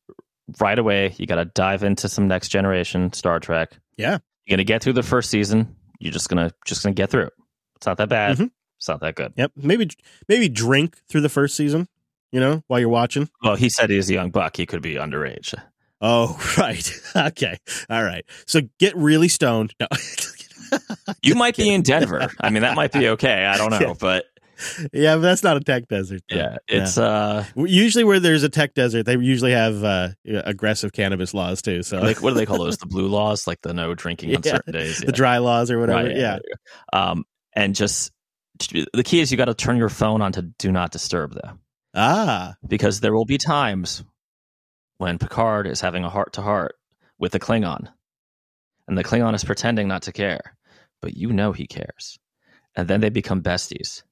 [0.61, 3.77] right away, you got to dive into some next generation Star Trek.
[3.97, 4.19] Yeah.
[4.47, 5.75] You're going to get through the first season.
[5.99, 7.31] You're just going to, just going to get through.
[7.75, 8.37] It's not that bad.
[8.37, 8.51] Mhm.
[8.79, 9.33] It's not that good.
[9.35, 9.51] Yep.
[9.57, 9.89] Maybe
[10.29, 11.89] maybe drink through the first season,
[12.31, 13.29] you know, while you're watching.
[13.43, 14.57] Well, he said he's a young buck.
[14.57, 15.55] He could be underage.
[16.01, 17.01] Oh, right.
[17.17, 17.59] Okay.
[17.91, 18.25] All right.
[18.47, 19.75] So get really stoned.
[19.81, 19.89] No.
[21.23, 22.29] You might be in Denver.
[22.41, 23.45] I mean, that might be okay.
[23.47, 23.79] I don't know.
[23.81, 23.95] Yeah.
[23.99, 24.25] But
[24.93, 26.23] yeah, but that's not a tech desert.
[26.31, 26.37] though.
[26.37, 31.35] yeah, it's, uh, Usually, where there's a tech desert, they usually have uh, aggressive cannabis
[31.35, 31.83] laws too.
[31.83, 32.79] So like, what do they call those?
[32.79, 34.99] The blue laws, like the no drinking on certain days.
[35.01, 36.05] the dry laws or whatever.
[36.09, 36.39] Right, yeah.
[36.93, 38.13] Um, and just
[38.93, 41.59] the key is you got to turn your phone on to do not disturb though,
[41.95, 42.55] Ah.
[42.67, 44.05] because there will be times
[44.99, 46.77] when Picard is having a heart to heart
[47.19, 47.89] with a Klingon,
[48.89, 50.57] and the Klingon is pretending not to care,
[51.01, 52.19] but you know he cares,
[52.75, 54.03] and then they become besties.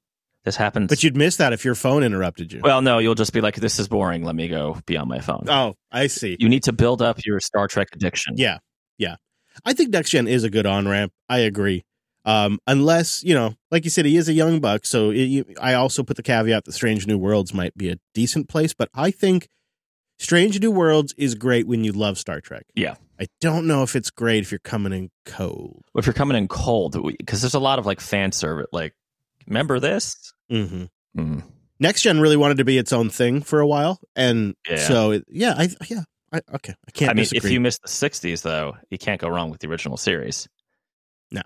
[0.44, 0.88] This happens.
[0.88, 2.60] But you'd miss that if your phone interrupted you.
[2.64, 4.24] well, no, you'll just be like, "This is boring.
[4.24, 6.36] Let me go be on my phone." oh, I see.
[6.40, 8.34] You need to build up your Star Trek addiction.
[8.36, 8.58] Yeah.
[8.98, 9.16] Yeah.
[9.64, 11.12] I think next gen is a good on ramp.
[11.28, 11.84] I agree.
[12.24, 14.86] Um, unless, you know, like you said, he is a young buck.
[14.86, 17.96] So it, you, I also put the caveat that Strange New Worlds might be a
[18.14, 19.48] decent place, but I think
[20.18, 22.64] Strange New Worlds is great when you love Star Trek.
[22.74, 22.94] Yeah.
[23.20, 25.84] I don't know if it's great if you're coming in cold.
[25.94, 28.94] if you're coming in cold, because there's a lot of like fan service, like,
[29.46, 30.32] remember this?
[30.48, 30.84] hmm
[31.16, 31.42] Mm.
[31.78, 34.00] Next gen really wanted to be its own thing for a while.
[34.16, 34.76] And Yeah.
[34.88, 36.74] so, it, yeah, I, yeah, I, okay.
[36.88, 37.48] I can't I mean, disagree.
[37.50, 40.48] if you miss the '60s, though, you can't go wrong with the original series.
[41.30, 41.42] No,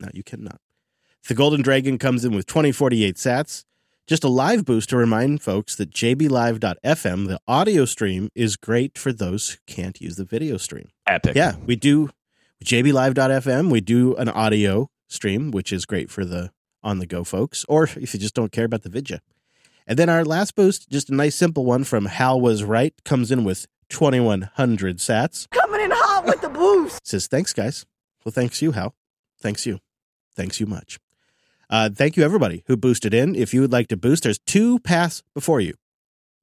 [0.00, 0.58] no, you cannot.
[1.28, 3.64] The Golden Dragon comes in with 2048 sats.
[4.06, 9.14] Just a live boost to remind folks that jblive.fm, the audio stream, is great for
[9.14, 10.90] those who can't use the video stream.
[11.06, 11.34] Epic.
[11.34, 12.10] Yeah, we do
[12.62, 13.70] jblive.fm.
[13.70, 16.50] We do an audio stream, which is great for the
[16.82, 19.22] on the go folks, or if you just don't care about the vidya.
[19.86, 23.30] And then our last boost, just a nice simple one from Hal Was Right, comes
[23.30, 25.48] in with 2100 sats.
[25.48, 27.06] Coming in hot with the boost.
[27.06, 27.86] Says, thanks, guys.
[28.22, 28.94] Well, thanks you, Hal.
[29.40, 29.78] Thanks you.
[30.36, 30.98] Thanks you much.
[31.70, 33.34] Uh, thank you, everybody who boosted in.
[33.34, 35.74] If you would like to boost, there's two paths before you.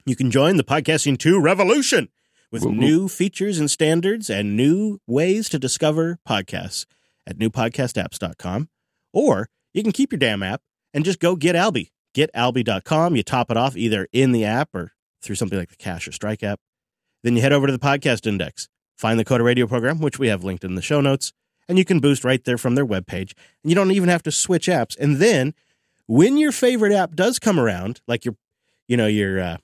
[0.05, 2.09] You can join the Podcasting 2 revolution
[2.51, 2.75] with Woo woo.
[2.75, 6.85] new features and standards and new ways to discover podcasts
[7.27, 8.69] at newpodcastapps.com.
[9.13, 10.61] Or you can keep your damn app
[10.93, 11.91] and just go get Alby.
[12.15, 13.15] GetAlby.com.
[13.15, 14.91] You top it off either in the app or
[15.21, 16.59] through something like the Cash or Strike app.
[17.23, 18.67] Then you head over to the podcast index,
[18.97, 21.31] find the Coder Radio program, which we have linked in the show notes,
[21.67, 23.33] and you can boost right there from their webpage.
[23.63, 24.97] And you don't even have to switch apps.
[24.97, 25.53] And then
[26.07, 28.35] when your favorite app does come around, like your,
[28.87, 29.57] you know, your, uh,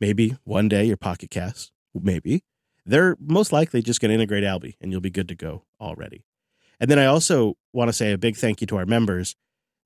[0.00, 2.42] maybe one day your Pocket Cast, maybe,
[2.86, 6.24] they're most likely just going to integrate Alby and you'll be good to go already.
[6.80, 9.36] And then I also want to say a big thank you to our members.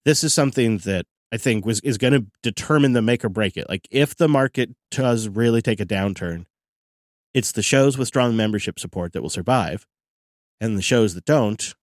[0.04, 3.56] This is something that I think was is going to determine the make or break
[3.56, 3.68] it.
[3.68, 6.46] Like if the market does really take a downturn,
[7.34, 9.86] it's the shows with strong membership support that will survive,
[10.60, 11.74] and the shows that don't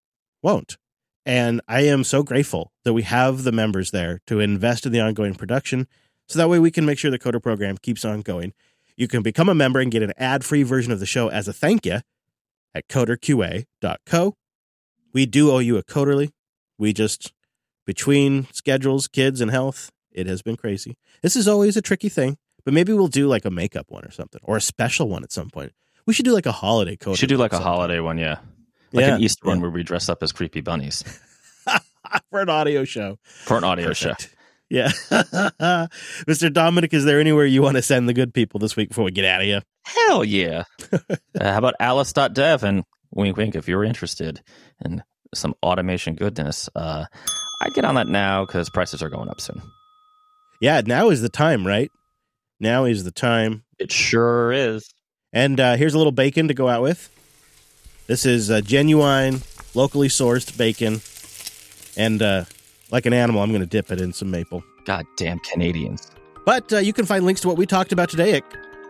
[0.43, 0.77] won't.
[1.27, 5.01] And I am so grateful that we have the members there to invest in the
[5.01, 5.87] ongoing production
[6.29, 8.53] so that way we can make sure the Coder program keeps on going.
[8.97, 11.49] You can become a member and get an ad free version of the show as
[11.49, 12.01] a thank you
[12.75, 14.35] at coderqa.co.
[15.13, 16.33] We do owe you a Coderly.
[16.79, 17.33] We just,
[17.87, 20.97] between schedules, kids, and health, it has been crazy.
[21.23, 24.11] This is always a tricky thing, but maybe we'll do like a makeup one or
[24.11, 25.73] something or a special one at some point.
[26.07, 27.17] We should do like a holiday Coder.
[27.17, 28.39] Should do like a holiday one, yeah.
[28.95, 31.03] Like Yeah, an Easter one where we dress up as creepy bunnies
[32.31, 33.19] for an audio show.
[33.25, 34.15] for an audio show.
[34.71, 34.89] Yeah.
[36.27, 36.53] Mr.
[36.53, 39.11] Dominick, is there anywhere you want to send the good people this week before we
[39.11, 39.63] get out of here?
[39.85, 40.65] Hell yeah.
[40.93, 40.99] uh,
[41.39, 44.41] how about alice.dev and wink wink if you're interested
[44.85, 45.03] in
[45.35, 46.69] some automation goodness.
[46.75, 47.05] Uh,
[47.61, 49.61] I'd get on that now because prices are going up soon.
[50.61, 51.91] Yeah, now is the time, right?
[52.61, 53.65] Now is the time.
[53.79, 54.89] It sure is.
[55.33, 57.11] And uh, here's a little bacon to go out with.
[58.07, 59.41] This is uh, genuine,
[59.75, 61.01] locally sourced bacon.
[61.97, 62.45] And uh,
[62.91, 64.63] like an animal, I'm going to dip it in some maple.
[64.85, 66.11] Goddamn Canadians.
[66.45, 68.45] But uh, you can find links to what we talked about today at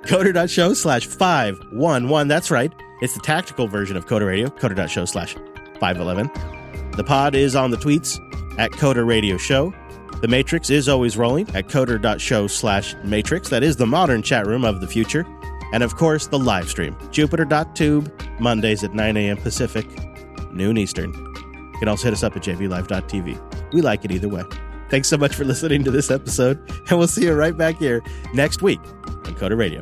[0.05, 2.29] coder.show slash 511.
[2.29, 2.73] That's right.
[3.01, 5.35] It's the tactical version of Coder Radio, coder.show slash
[5.81, 6.31] 511.
[6.97, 8.19] The pod is on the tweets
[8.59, 9.73] at Coder Radio Show.
[10.21, 13.49] The Matrix is always rolling at coder.show slash matrix.
[13.51, 15.27] That is the modern chat room of the future.
[15.75, 19.37] And of course, the live stream, jupiter.tube, Mondays at 9 a.m.
[19.37, 19.85] Pacific,
[20.53, 21.13] noon Eastern.
[21.13, 23.73] You can also hit us up at jblive.tv.
[23.73, 24.45] We like it either way.
[24.89, 28.05] Thanks so much for listening to this episode, and we'll see you right back here
[28.35, 29.81] next week on Coder Radio.